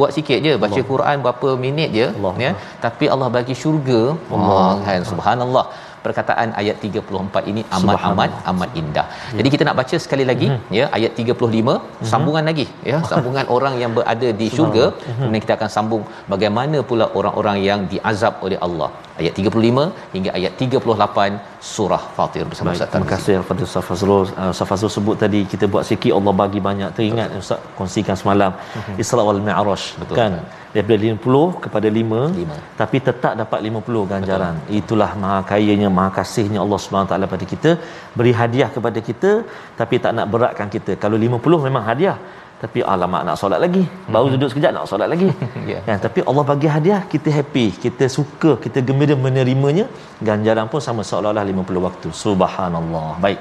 [0.00, 0.88] buat sikit je baca Allah.
[0.92, 2.34] Quran berapa minit je Allah.
[2.46, 2.52] ya.
[2.84, 4.02] Tapi Allah bagi syurga.
[4.36, 5.66] Allah kan subhanallah
[6.06, 9.06] perkataan ayat 34 ini amat amat amat indah.
[9.12, 9.36] Ya.
[9.38, 10.76] Jadi kita nak baca sekali lagi mm-hmm.
[10.78, 12.10] ya ayat 35 mm-hmm.
[12.12, 15.16] sambungan lagi ya sambungan orang yang berada di syurga mm-hmm.
[15.20, 20.52] kemudian kita akan sambung bagaimana pula orang-orang yang diazab oleh Allah ayat 35 hingga ayat
[20.64, 22.90] 38 surah Fatir bersama Baik, Ustaz.
[22.92, 24.24] Terima kasih kepada Ustaz Fazrul.
[24.40, 26.90] Uh, Ustaz Fazrul sebut tadi kita buat sikit Allah bagi banyak.
[26.96, 27.42] Teringat Betul.
[27.44, 29.02] Ustaz kongsikan semalam uh-huh.
[29.02, 29.82] Isra wal Mi'raj
[30.20, 30.34] kan.
[30.74, 32.58] Daripada 50 kepada 5, 5.
[32.80, 34.54] tapi tetap dapat 50 ganjaran.
[34.60, 34.78] Betul.
[34.80, 37.70] Itulah maha kayanya, maha kasihnya Allah Subhanahu taala pada kita,
[38.18, 39.32] beri hadiah kepada kita
[39.80, 40.94] tapi tak nak beratkan kita.
[41.04, 42.16] Kalau 50 memang hadiah
[42.62, 43.82] tapi alamak nak solat lagi
[44.14, 44.34] baru hmm.
[44.34, 45.28] duduk sekejap nak solat lagi
[45.70, 45.80] yeah.
[45.86, 49.86] kan tapi Allah bagi hadiah kita happy kita suka kita gembira menerimanya
[50.28, 53.40] ganjaran pun sama seolah-olah 50 waktu subhanallah baik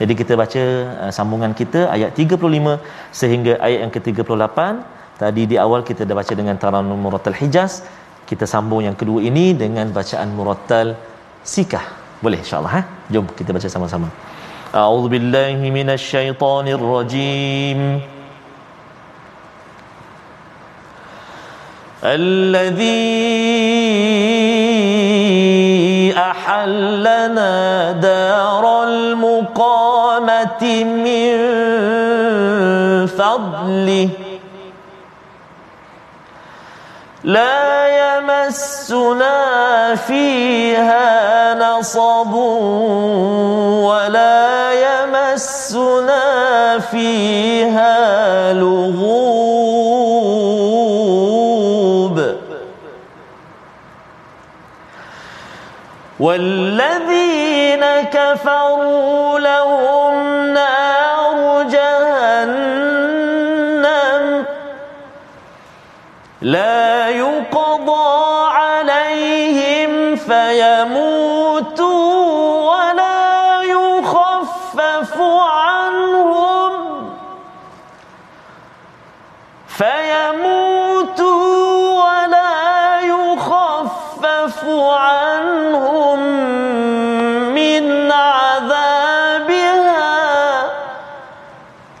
[0.00, 0.62] jadi kita baca
[1.02, 2.78] uh, sambungan kita ayat 35
[3.20, 4.58] sehingga ayat yang ke-38
[5.21, 7.73] tadi di awal kita dah baca dengan taranum murattal hijaz
[8.29, 10.87] kita sambung yang kedua ini dengan bacaan murattal
[11.53, 11.85] sikah
[12.23, 12.81] boleh insyaallah ha
[13.13, 14.07] jom kita baca sama-sama
[14.81, 17.81] a'udzubillahi minasyaitonirrajim
[22.05, 23.01] الذي
[26.13, 27.53] أحلنا
[27.91, 28.58] دار
[37.24, 39.36] لا يمسنا
[39.94, 42.32] فيها نصب
[43.84, 46.24] ولا يمسنا
[46.78, 49.40] فيها لغوب.
[56.20, 59.99] والذين كفروا لهم
[70.60, 72.20] يموتوا
[72.70, 76.72] ولا يخفف عنهم.
[79.68, 81.40] فيموتوا
[82.04, 84.58] ولا يخفف
[84.90, 86.18] عنهم
[87.54, 89.40] من عذابها.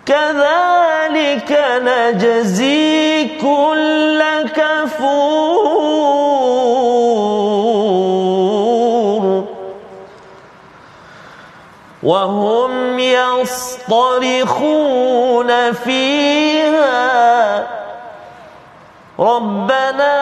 [0.06, 1.50] كذلك
[1.82, 4.20] نجزي كل
[4.56, 5.59] كفور.
[12.02, 14.52] وهم يصطرخون
[15.72, 17.00] فيها.
[19.18, 20.16] ربنا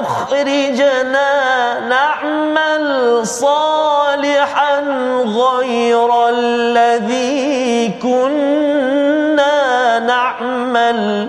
[0.00, 4.80] أخرجنا نعمل صالحا
[5.26, 11.28] غير الذي كنا نعمل.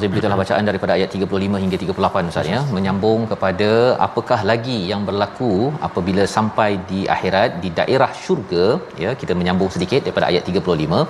[0.00, 3.68] Nazim beritalah bacaan daripada ayat 35 hingga 38 Ustaz ya menyambung kepada
[4.06, 5.50] apakah lagi yang berlaku
[5.88, 8.64] apabila sampai di akhirat di daerah syurga
[9.04, 11.00] ya kita menyambung sedikit daripada ayat 35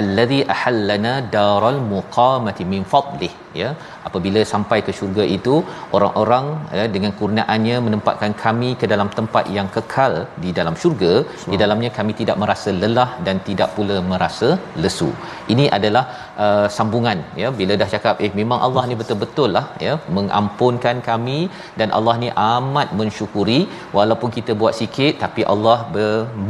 [0.00, 3.69] allazi ahallana daral muqamati min fadlih ya.
[4.07, 5.55] Apabila sampai ke syurga itu
[5.97, 6.45] orang-orang
[6.79, 10.13] ya, dengan kurniaannya menempatkan kami ke dalam tempat yang kekal
[10.43, 11.13] di dalam syurga.
[11.41, 11.49] So.
[11.51, 14.49] di dalamnya kami tidak merasa lelah dan tidak pula merasa
[14.83, 15.09] lesu.
[15.53, 16.03] Ini adalah
[16.45, 17.49] uh, sambungan ya.
[17.59, 21.39] Bila dah cakap eh memang Allah ni betul-betul lah ya mengampunkan kami
[21.79, 23.59] dan Allah ni amat mensyukuri.
[23.97, 25.77] Walaupun kita buat sikit tapi Allah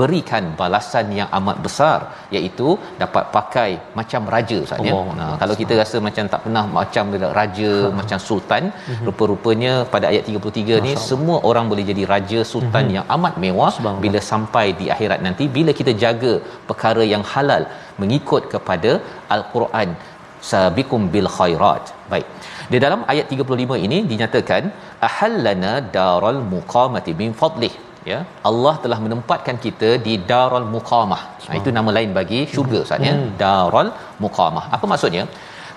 [0.02, 2.00] berikan balasan yang amat besar.
[2.36, 2.70] Iaitu
[3.04, 4.94] dapat pakai macam raja Ustaz ya.
[5.20, 6.64] Nah, kalau kita rasa macam tak pernah
[6.94, 7.92] macam raja ha.
[8.00, 8.64] macam sultan.
[8.70, 9.06] Uh-huh.
[9.08, 12.96] rupa-rupanya pada ayat 33 ni semua orang boleh jadi raja sultan uh-huh.
[12.98, 13.74] yang amat mewah
[14.04, 15.46] bila sampai di akhirat nanti.
[15.58, 16.34] Bila kita jaga
[16.72, 17.66] perkara yang halal
[18.02, 18.92] mengikut kepada
[19.36, 19.90] al-Quran
[20.52, 21.84] sabiqum bil khairat.
[22.12, 22.28] Baik.
[22.74, 24.64] Di dalam ayat 35 ini dinyatakan
[25.08, 27.74] ahallana daral muqamati min fadlih.
[28.12, 28.20] Ya
[28.50, 31.22] Allah telah menempatkan kita di darul muqamah.
[31.48, 33.14] Ha, itu nama lain bagi syurga ustaz ya.
[33.16, 33.30] Hmm.
[33.44, 33.90] darul
[34.24, 34.66] muqamah.
[34.76, 35.24] Apa maksudnya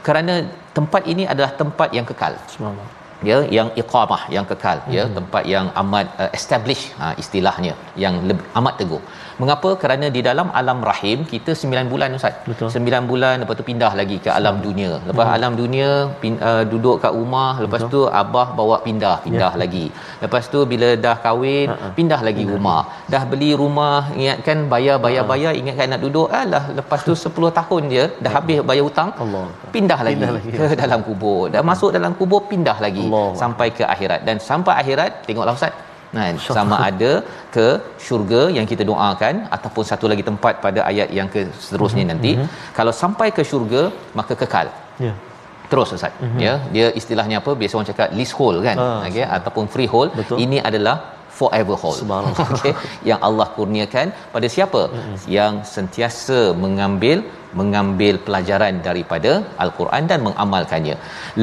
[0.07, 0.35] kerana
[0.77, 2.35] tempat ini adalah tempat yang kekal.
[2.55, 2.95] Subhanallah.
[3.29, 4.79] Ya yang iqamah yang kekal.
[4.79, 4.97] Ya, hmm.
[4.97, 7.73] ya tempat yang amat uh, establish ha, istilahnya
[8.05, 9.03] yang lebih, amat teguh
[9.41, 12.69] mengapa kerana di dalam alam rahim kita 9 bulan ustaz Betul.
[12.77, 15.37] 9 bulan lepas tu pindah lagi ke alam dunia lepas hmm.
[15.37, 15.89] alam dunia
[16.23, 17.95] pin, uh, duduk kat rumah lepas Betul.
[17.95, 19.61] tu abah bawa pindah pindah ya.
[19.63, 19.87] lagi
[20.25, 21.93] lepas tu bila dah kahwin uh-huh.
[21.99, 22.55] pindah lagi pindah.
[22.55, 22.81] rumah
[23.15, 25.33] dah beli rumah ingatkan bayar bayar uh-huh.
[25.33, 29.47] bayar ingatkan nak duduk alah lepas tu 10 tahun je dah habis bayar hutang Allah
[29.77, 33.29] pindah lagi, pindah lagi ke dalam kubur dah masuk dalam kubur pindah lagi Allah.
[33.43, 35.75] sampai ke akhirat dan sampai akhirat tengoklah ustaz
[36.15, 37.13] kan sama ada
[37.57, 37.67] ke
[38.07, 42.13] syurga yang kita doakan ataupun satu lagi tempat pada ayat yang ke seterusnya mm-hmm.
[42.13, 42.73] nanti mm-hmm.
[42.79, 43.83] kalau sampai ke syurga
[44.21, 44.69] maka kekal
[45.05, 45.17] ya yeah.
[45.71, 46.41] terus ustaz mm-hmm.
[46.47, 50.39] ya dia istilahnya apa biasa orang cakap leasehold kan ah, okey ataupun freehold Betul.
[50.47, 50.97] ini adalah
[51.39, 51.99] forever hold
[52.53, 52.75] okey
[53.11, 55.17] yang Allah kurniakan pada siapa mm-hmm.
[55.39, 57.19] yang sentiasa mengambil
[57.61, 59.33] mengambil pelajaran daripada
[59.65, 60.97] al-Quran dan mengamalkannya.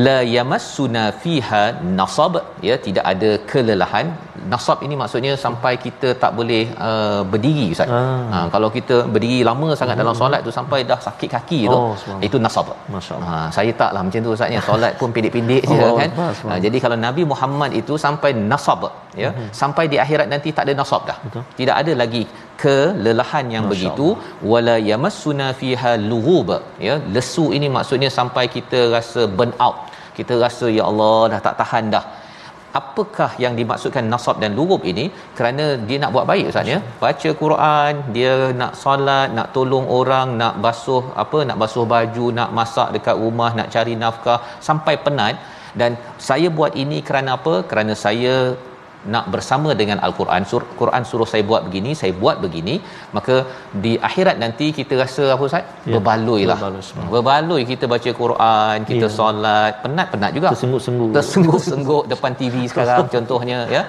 [0.05, 1.63] La yamassuna fiha
[1.99, 2.35] nasab.
[2.67, 4.07] Ya tidak ada kelelahan.
[4.53, 7.93] Nasab ini maksudnya sampai kita tak boleh uh, berdiri ustaz.
[7.99, 8.01] Ah.
[8.33, 10.03] ha, kalau kita berdiri lama sangat hmm.
[10.03, 12.69] dalam solat tu sampai dah sakit kaki tu oh, itu nasab.
[12.95, 13.29] Masyaallah.
[13.29, 16.11] Ha, saya taklah macam tu ustaznya solat pun pendek-pendek je oh, kan?
[16.49, 18.83] ha, jadi kalau nabi Muhammad itu sampai nasab
[19.23, 19.49] ya hmm.
[19.59, 21.17] sampai di akhirat nanti tak ada nasab dah.
[21.25, 21.43] Betul.
[21.59, 22.23] tidak ada lagi
[22.63, 24.07] kelelahan yang Masya begitu.
[24.51, 26.49] Wala yamassuna fiha lughub
[26.87, 29.77] ya lesu ini maksudnya sampai kita rasa burn out.
[30.17, 32.05] Kita rasa ya Allah dah tak tahan dah.
[32.79, 35.03] Apakah yang dimaksudkan nasab dan lurub ini?
[35.37, 36.77] Kerana dia nak buat baik ustaz ya.
[37.03, 42.49] Baca Quran dia nak solat nak tolong orang nak basuh apa nak basuh baju nak
[42.59, 45.37] masak dekat rumah nak cari nafkah sampai penat.
[45.81, 45.91] Dan
[46.29, 47.53] saya buat ini kerana apa?
[47.69, 48.33] Kerana saya
[49.13, 50.41] nak bersama dengan al-Quran.
[50.51, 52.75] Sur Quran suruh saya buat begini saya buat begini
[53.17, 53.35] maka
[53.83, 55.65] di akhirat nanti kita rasa apa ustaz?
[55.89, 57.61] Ya, berbaloilah berbaloi, berbaloi.
[57.71, 59.15] Kita baca Quran kita ya.
[59.17, 59.73] solat.
[59.83, 60.47] Penat-penat juga.
[60.53, 63.83] Tersengguk-sengguk tersengguk-sengguk depan TV sekarang contohnya ya.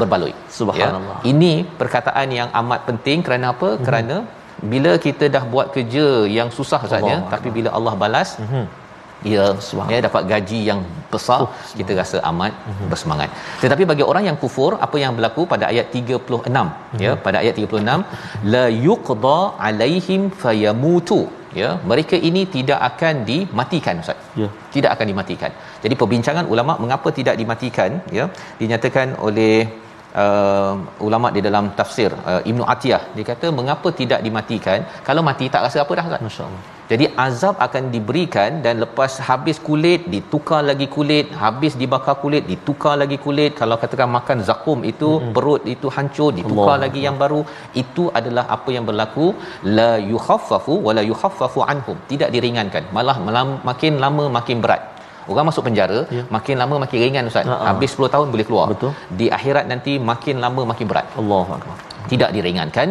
[0.00, 0.34] Berbaloi.
[0.60, 1.18] Subhanallah.
[1.20, 1.26] Ya.
[1.32, 1.52] ini
[1.82, 3.20] perkataan yang amat penting.
[3.26, 3.68] Kerana apa?
[3.74, 3.84] Hmm.
[3.86, 4.16] kerana
[4.72, 6.04] bila kita dah buat kerja
[6.38, 8.83] yang susah ustaz ya tapi bila Allah balas hmm
[9.32, 9.44] ia
[9.92, 10.80] ya dapat gaji yang
[11.12, 11.38] besar.
[11.44, 12.88] Oh, kita rasa amat uh-huh.
[12.92, 13.30] bersemangat.
[13.62, 17.04] Tetapi bagi orang yang kufur apa yang berlaku pada ayat 36 uh-huh.
[17.04, 21.22] ya pada ayat 36 la yuqda alaihim fayamutu.
[21.60, 24.20] Ya mereka ini tidak akan dimatikan ustaz.
[24.40, 24.48] Ya.
[24.74, 25.50] Tidak akan dimatikan.
[25.84, 27.90] Jadi perbincangan ulama mengapa tidak dimatikan?
[28.18, 28.24] Ya
[28.60, 29.54] dinyatakan oleh
[30.22, 30.74] uh,
[31.06, 34.78] ulama di dalam tafsir uh, Ibnu Atiyah dia kata mengapa tidak dimatikan?
[35.08, 36.62] Kalau mati tak rasa apa dah kan masyaallah.
[36.90, 42.94] Jadi azab akan diberikan dan lepas habis kulit ditukar lagi kulit habis dibakar kulit ditukar
[43.02, 43.52] lagi kulit.
[43.60, 45.32] Kalau katakan makan zakum itu hmm.
[45.36, 46.82] perut itu hancur ditukar Allah.
[46.84, 47.40] lagi yang baru
[47.82, 49.28] itu adalah apa yang berlaku?
[49.78, 51.96] La yukhaffafu wala yukhaffafu anhum.
[52.12, 52.92] Tidak diringankan.
[52.98, 53.16] Malah
[53.70, 54.93] makin lama makin berat
[55.32, 56.22] Orang masuk penjara ya.
[56.36, 57.50] makin lama makin ringan ustaz.
[57.50, 57.66] Ha-ha.
[57.70, 58.66] Habis 10 tahun boleh keluar.
[58.72, 58.92] Betul.
[59.20, 61.06] Di akhirat nanti makin lama makin berat.
[61.22, 61.76] Allahuakbar.
[62.12, 62.88] Tidak diringankan.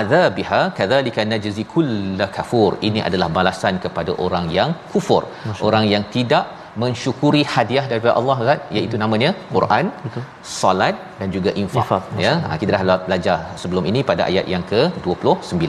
[0.00, 2.72] Azabiha kadzalika najzi kull kafur.
[2.88, 5.22] Ini adalah balasan kepada orang yang kufur.
[5.48, 5.62] Masya.
[5.68, 6.44] Orang yang tidak
[6.82, 10.22] mensyukuri hadiah daripada Allah Ustaz iaitu namanya Quran, Betul.
[10.60, 12.32] solat dan juga infak, infak ya.
[12.44, 15.64] Ha, kita dah belajar sebelum ini pada ayat yang ke-29.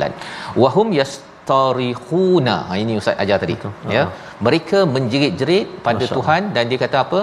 [0.64, 1.14] Wahum yas
[1.50, 3.56] tarihuna ha ini ustaz ajar tadi.
[3.58, 3.74] Betul.
[3.96, 4.04] ya?
[4.46, 6.54] Mereka menjerit-jerit pada Masya Tuhan Allah.
[6.56, 7.20] dan dia kata apa?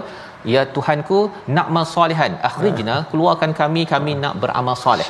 [0.52, 1.18] Ya Tuhanku
[1.56, 3.06] nak amal solehan akhrijna ya.
[3.10, 5.06] keluarkan kami kami nak beramal soleh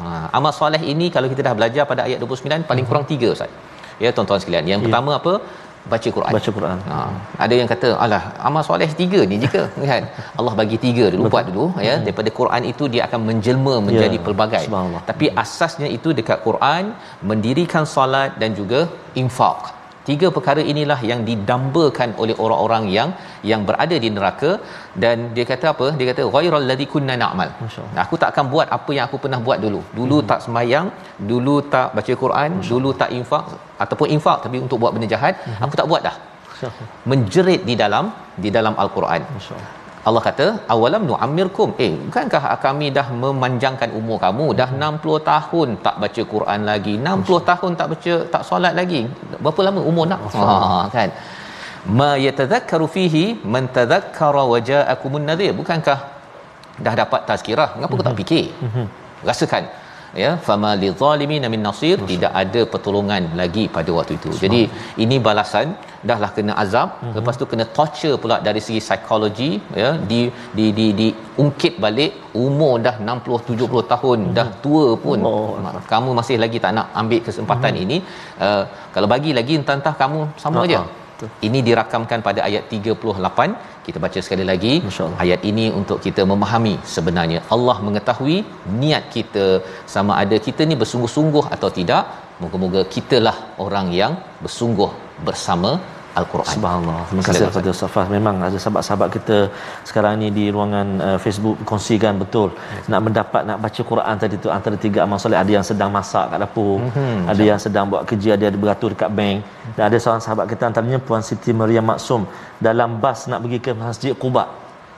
[0.00, 3.52] ha amal soleh ini kalau kita dah belajar pada ayat 29 paling kurang 3 ustaz.
[4.04, 4.64] Ya tuan-tuan sekalian.
[4.72, 4.84] Yang ya.
[4.86, 5.34] pertama apa
[5.92, 6.32] baca Quran.
[6.36, 6.78] Baca Quran.
[6.90, 6.98] Ha,
[7.44, 10.04] ada yang kata, "Alah, amal soleh tiga ni jika." kan?
[10.40, 11.34] Allah bagi tiga dulu Betul.
[11.34, 11.94] buat dulu ya.
[11.96, 12.04] Hmm.
[12.06, 14.64] Daripada Quran itu dia akan menjelma menjadi ya, pelbagai.
[15.10, 16.94] Tapi asasnya itu dekat Quran,
[17.30, 18.82] mendirikan solat dan juga
[19.22, 19.73] infak.
[20.08, 23.10] Tiga perkara inilah yang didambakan oleh orang-orang yang
[23.50, 24.50] yang berada di neraka
[25.02, 25.86] dan dia kata apa?
[25.98, 27.50] Dia kata ghairal ladzi kunna na'mal.
[28.04, 29.80] Aku tak akan buat apa yang aku pernah buat dulu.
[29.98, 30.28] Dulu hmm.
[30.30, 30.88] tak sembahyang,
[31.30, 33.44] dulu tak baca Quran, dulu tak infak
[33.84, 35.62] ataupun infak tapi untuk buat benda jahat, hmm.
[35.64, 36.16] aku tak buat dah.
[37.10, 38.04] Menjerit di dalam
[38.44, 39.22] di dalam al-Quran.
[40.08, 41.68] Allah kata awalam nu'ammirkum.
[41.84, 44.46] Eh bukankah kami dah memanjangkan umur kamu?
[44.60, 46.94] Dah 60 tahun tak baca Quran lagi.
[47.12, 49.00] 60 tahun tak baca tak solat lagi.
[49.44, 50.20] Berapa lama umur nak?
[50.34, 50.48] Ha
[50.96, 51.10] kan?
[51.98, 53.24] Ma yatadhakkaru fihi
[53.54, 55.52] man tadhakkara waja'akumun nadhir.
[55.60, 55.98] Bukankah
[56.84, 57.68] dah dapat tazkirah?
[57.76, 58.04] Mengapa mm-hmm.
[58.04, 58.22] kau tak mhm.
[58.22, 58.44] fikir?
[58.66, 58.86] Mm-hmm.
[59.28, 59.64] rasakan
[60.22, 64.60] ya fama lidzalimin min nasir tidak ada pertolongan lagi pada waktu itu jadi
[65.04, 65.68] ini balasan
[66.08, 67.14] dahlah kena azab mm-hmm.
[67.18, 69.50] lepas tu kena torture pula dari segi psikologi
[69.82, 70.20] ya di
[70.58, 71.08] di di di
[71.44, 72.12] ungkit balik
[72.44, 74.36] umur dah 60 70 tahun mm-hmm.
[74.38, 75.54] dah tua pun oh.
[75.92, 77.86] kamu masih lagi tak nak ambil kesempatan mm-hmm.
[77.86, 77.96] ini
[78.46, 78.62] uh,
[78.96, 80.68] kalau bagi lagi entah-entah kamu sama uh-huh.
[80.68, 80.82] aja
[81.46, 84.72] ini dirakamkan pada ayat 38 kita baca sekali lagi.
[85.24, 88.36] Ayat ini untuk kita memahami sebenarnya Allah mengetahui
[88.82, 89.46] niat kita
[89.94, 92.04] sama ada kita ni bersungguh-sungguh atau tidak.
[92.42, 94.12] Moga-moga kitalah orang yang
[94.44, 94.90] bersungguh
[95.26, 95.70] bersama
[96.20, 96.54] Al-Quran.
[96.56, 96.98] Subhanallah.
[97.10, 98.06] Terima kasih kepada Ustaz Fah.
[98.16, 99.36] Memang ada sahabat-sahabat kita
[99.88, 102.48] sekarang ni di ruangan uh, Facebook kongsikan betul.
[102.54, 102.88] Yes.
[102.92, 106.26] Nak mendapat nak baca Quran tadi tu antara tiga amal soleh ada yang sedang masak
[106.32, 107.30] kat dapur, mm-hmm.
[107.32, 109.38] ada yang sedang buat kerja, ada yang beratur dekat bank.
[109.76, 112.22] Dan ada seorang sahabat kita antaranya Puan Siti Maryam Maksum
[112.68, 114.46] dalam bas nak pergi ke Masjid Quba.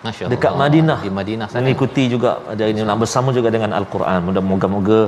[0.04, 5.00] Masya dekat Madinah di Madinah sana mengikuti juga ada ini bersama juga dengan Al-Quran mudah-moga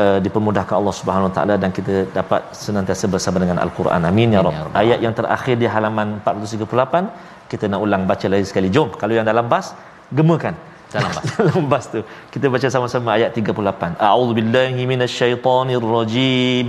[0.00, 4.00] uh, dipermudahkan Allah Subhanahu Wa Taala dan kita dapat senantiasa bersama dengan Al-Quran.
[4.10, 4.76] Amin ya, ya rabb.
[4.82, 8.68] Ayat yang terakhir di halaman 438 kita nak ulang baca lagi sekali.
[8.76, 9.66] Jom kalau yang dalam bas
[10.12, 10.56] gemakan.
[10.96, 11.24] Dalam bas.
[11.42, 12.00] Dalam bas tu.
[12.32, 16.68] Kita baca sama-sama ayat 38 a'udzubillahi minasyaitonirrajim.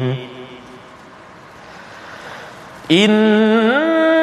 [2.90, 4.17] Inna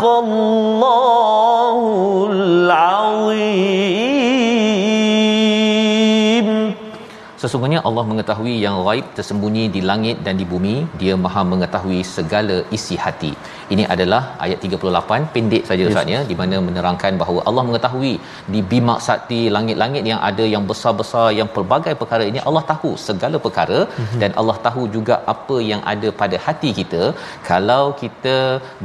[0.00, 0.59] الله
[7.41, 10.75] Sesungguhnya Allah mengetahui yang gaib tersembunyi di langit dan di bumi.
[11.01, 13.31] Dia Maha mengetahui segala isi hati.
[13.73, 15.91] Ini adalah ayat 38 pendek saja yes.
[15.91, 18.13] Ustaz ya di mana menerangkan bahawa Allah mengetahui
[18.53, 23.39] di bimak sakti langit-langit yang ada yang besar-besar yang pelbagai perkara ini Allah tahu segala
[23.45, 24.19] perkara mm-hmm.
[24.23, 27.03] dan Allah tahu juga apa yang ada pada hati kita
[27.49, 28.35] kalau kita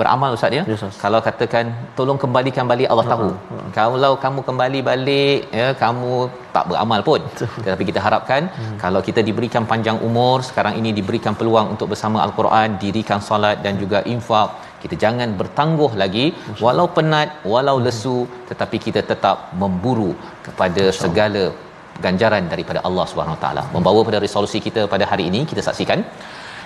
[0.01, 3.69] beramal Ustaz ya yes, kalau katakan tolong kembalikan balik Allah tahu uh-huh.
[3.81, 6.15] kalau kamu kembali balik ya kamu
[6.57, 7.21] tak beramal pun.
[7.65, 8.77] Tetapi kita harapkan hmm.
[8.85, 13.75] kalau kita diberikan panjang umur sekarang ini diberikan peluang untuk bersama al-Quran dirikan solat dan
[13.83, 14.49] juga infak
[14.83, 16.27] kita jangan bertangguh lagi.
[16.65, 18.19] Walau penat walau lesu
[18.51, 20.11] tetapi kita tetap memburu
[20.47, 21.45] kepada segala
[22.05, 23.63] ganjaran daripada Allah Subhanahu taala.
[23.77, 26.01] Membawa pada resolusi kita pada hari ini kita saksikan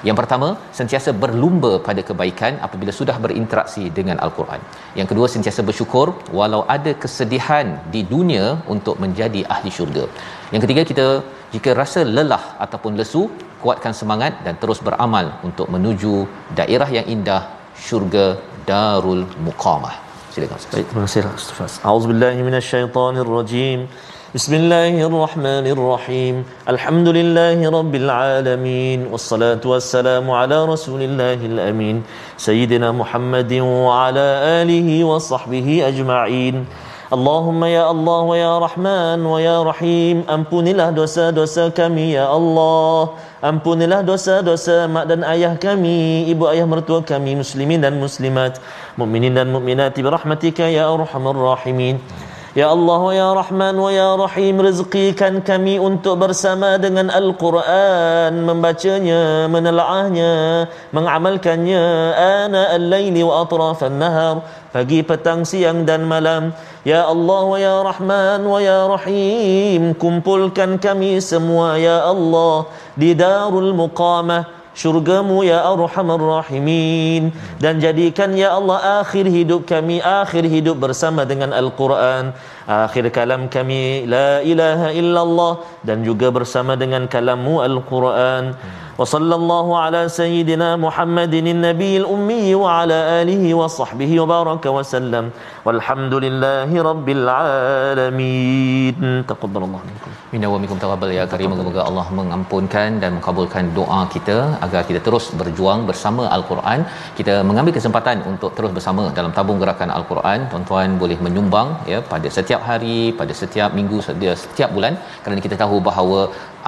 [0.09, 0.49] yang pertama,
[0.79, 4.61] sentiasa berlumba pada kebaikan apabila sudah berinteraksi dengan Al-Quran.
[4.99, 6.07] Yang kedua, sentiasa bersyukur
[6.39, 10.05] walau ada kesedihan di dunia untuk menjadi ahli syurga.
[10.53, 11.07] Yang ketiga, kita
[11.55, 13.23] jika rasa lelah ataupun lesu,
[13.63, 16.15] kuatkan semangat dan terus beramal untuk menuju
[16.61, 17.43] daerah yang indah
[17.87, 18.27] syurga
[18.69, 19.97] Darul Muqamah.
[20.33, 20.59] Silakan.
[20.73, 21.83] Baik, terima kasih.
[21.91, 23.81] Auzubillahi minasyaitonirrajim.
[24.36, 26.36] بسم الله الرحمن الرحيم
[26.68, 32.04] الحمد لله رب العالمين والصلاة والسلام على رسول الله الأمين
[32.38, 34.28] سيدنا محمد وعلى
[34.62, 36.56] آله وصحبه أجمعين
[37.16, 45.08] اللهم يا الله ويا رحمن ويا رحيم ampunilah dosa-dosa kami ya Allah ampunilah dosa-dosa mak
[45.08, 48.60] dan ayah kami ibu ayah mertua kami muslimin dan muslimat
[49.00, 52.02] mukminin dan mukminat bi rahmatika ya arhamar rahimin
[52.51, 58.43] Ya Allah ya Rahman ya Rahim rezekikan kami untuk bersama dengan Al-Quran.
[58.43, 61.85] Membacanya menelaahnya mengamalkannya.
[62.19, 64.43] Ana al-laili wa atrafan nahar
[64.75, 66.51] pagi petang siang dan malam.
[66.83, 72.67] Ya Allah ya Rahman ya Rahim kumpulkan kami semua ya Allah
[72.99, 77.35] di darul muqamah syurgamu ya arhamar rahimin.
[77.59, 82.33] Dan jadikan ya Allah akhir hidup kami akhir hidup bersama dengan al-Quran
[82.77, 83.83] akhir kalam kami
[84.15, 85.53] la ilaha illallah
[85.89, 88.45] dan juga bersama dengan kalammu al-Quran.
[89.01, 94.83] Wa sallallahu ala sayyidina Muhammadin nabiyil ummi wa ala alihi wa sahbihi wa baraka wa
[94.93, 95.25] sallam.
[95.67, 98.97] Walhamdulillahi rabbil alamin.
[99.31, 100.11] Taqabbalallahu minkum.
[100.33, 101.55] Minna wa minkum taqabbal ya karim.
[101.61, 106.81] Semoga Allah mengampunkan dan mengabulkan doa kita agar kita terus berjuang bersama al-Quran.
[107.21, 110.39] Kita mengambil kesempatan untuk terus bersama dalam tabung gerakan al-Quran.
[110.53, 113.99] Tuan-tuan boleh menyumbang ya pada setiap setiap hari pada setiap minggu
[114.45, 114.95] setiap bulan
[115.25, 116.19] kerana kita tahu bahawa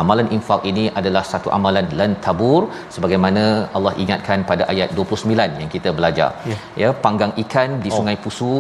[0.03, 2.61] amalan infak ini adalah satu amalan lan tabur
[2.95, 3.43] sebagaimana
[3.77, 6.31] Allah ingatkan pada ayat 29 yang kita belajar.
[6.51, 7.97] Ya, ya panggang ikan di oh.
[7.99, 8.53] sungai pusu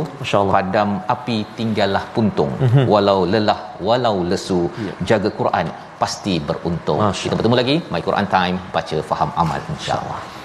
[0.56, 2.52] padam api tinggallah puntung.
[2.64, 2.84] Mm-hmm.
[2.92, 3.58] walau lelah
[3.88, 4.92] walau lesu ya.
[5.12, 5.66] jaga Quran
[6.02, 7.00] pasti beruntung.
[7.06, 7.76] Masya kita bertemu lagi.
[7.96, 10.41] My Quran time baca faham amal insyaallah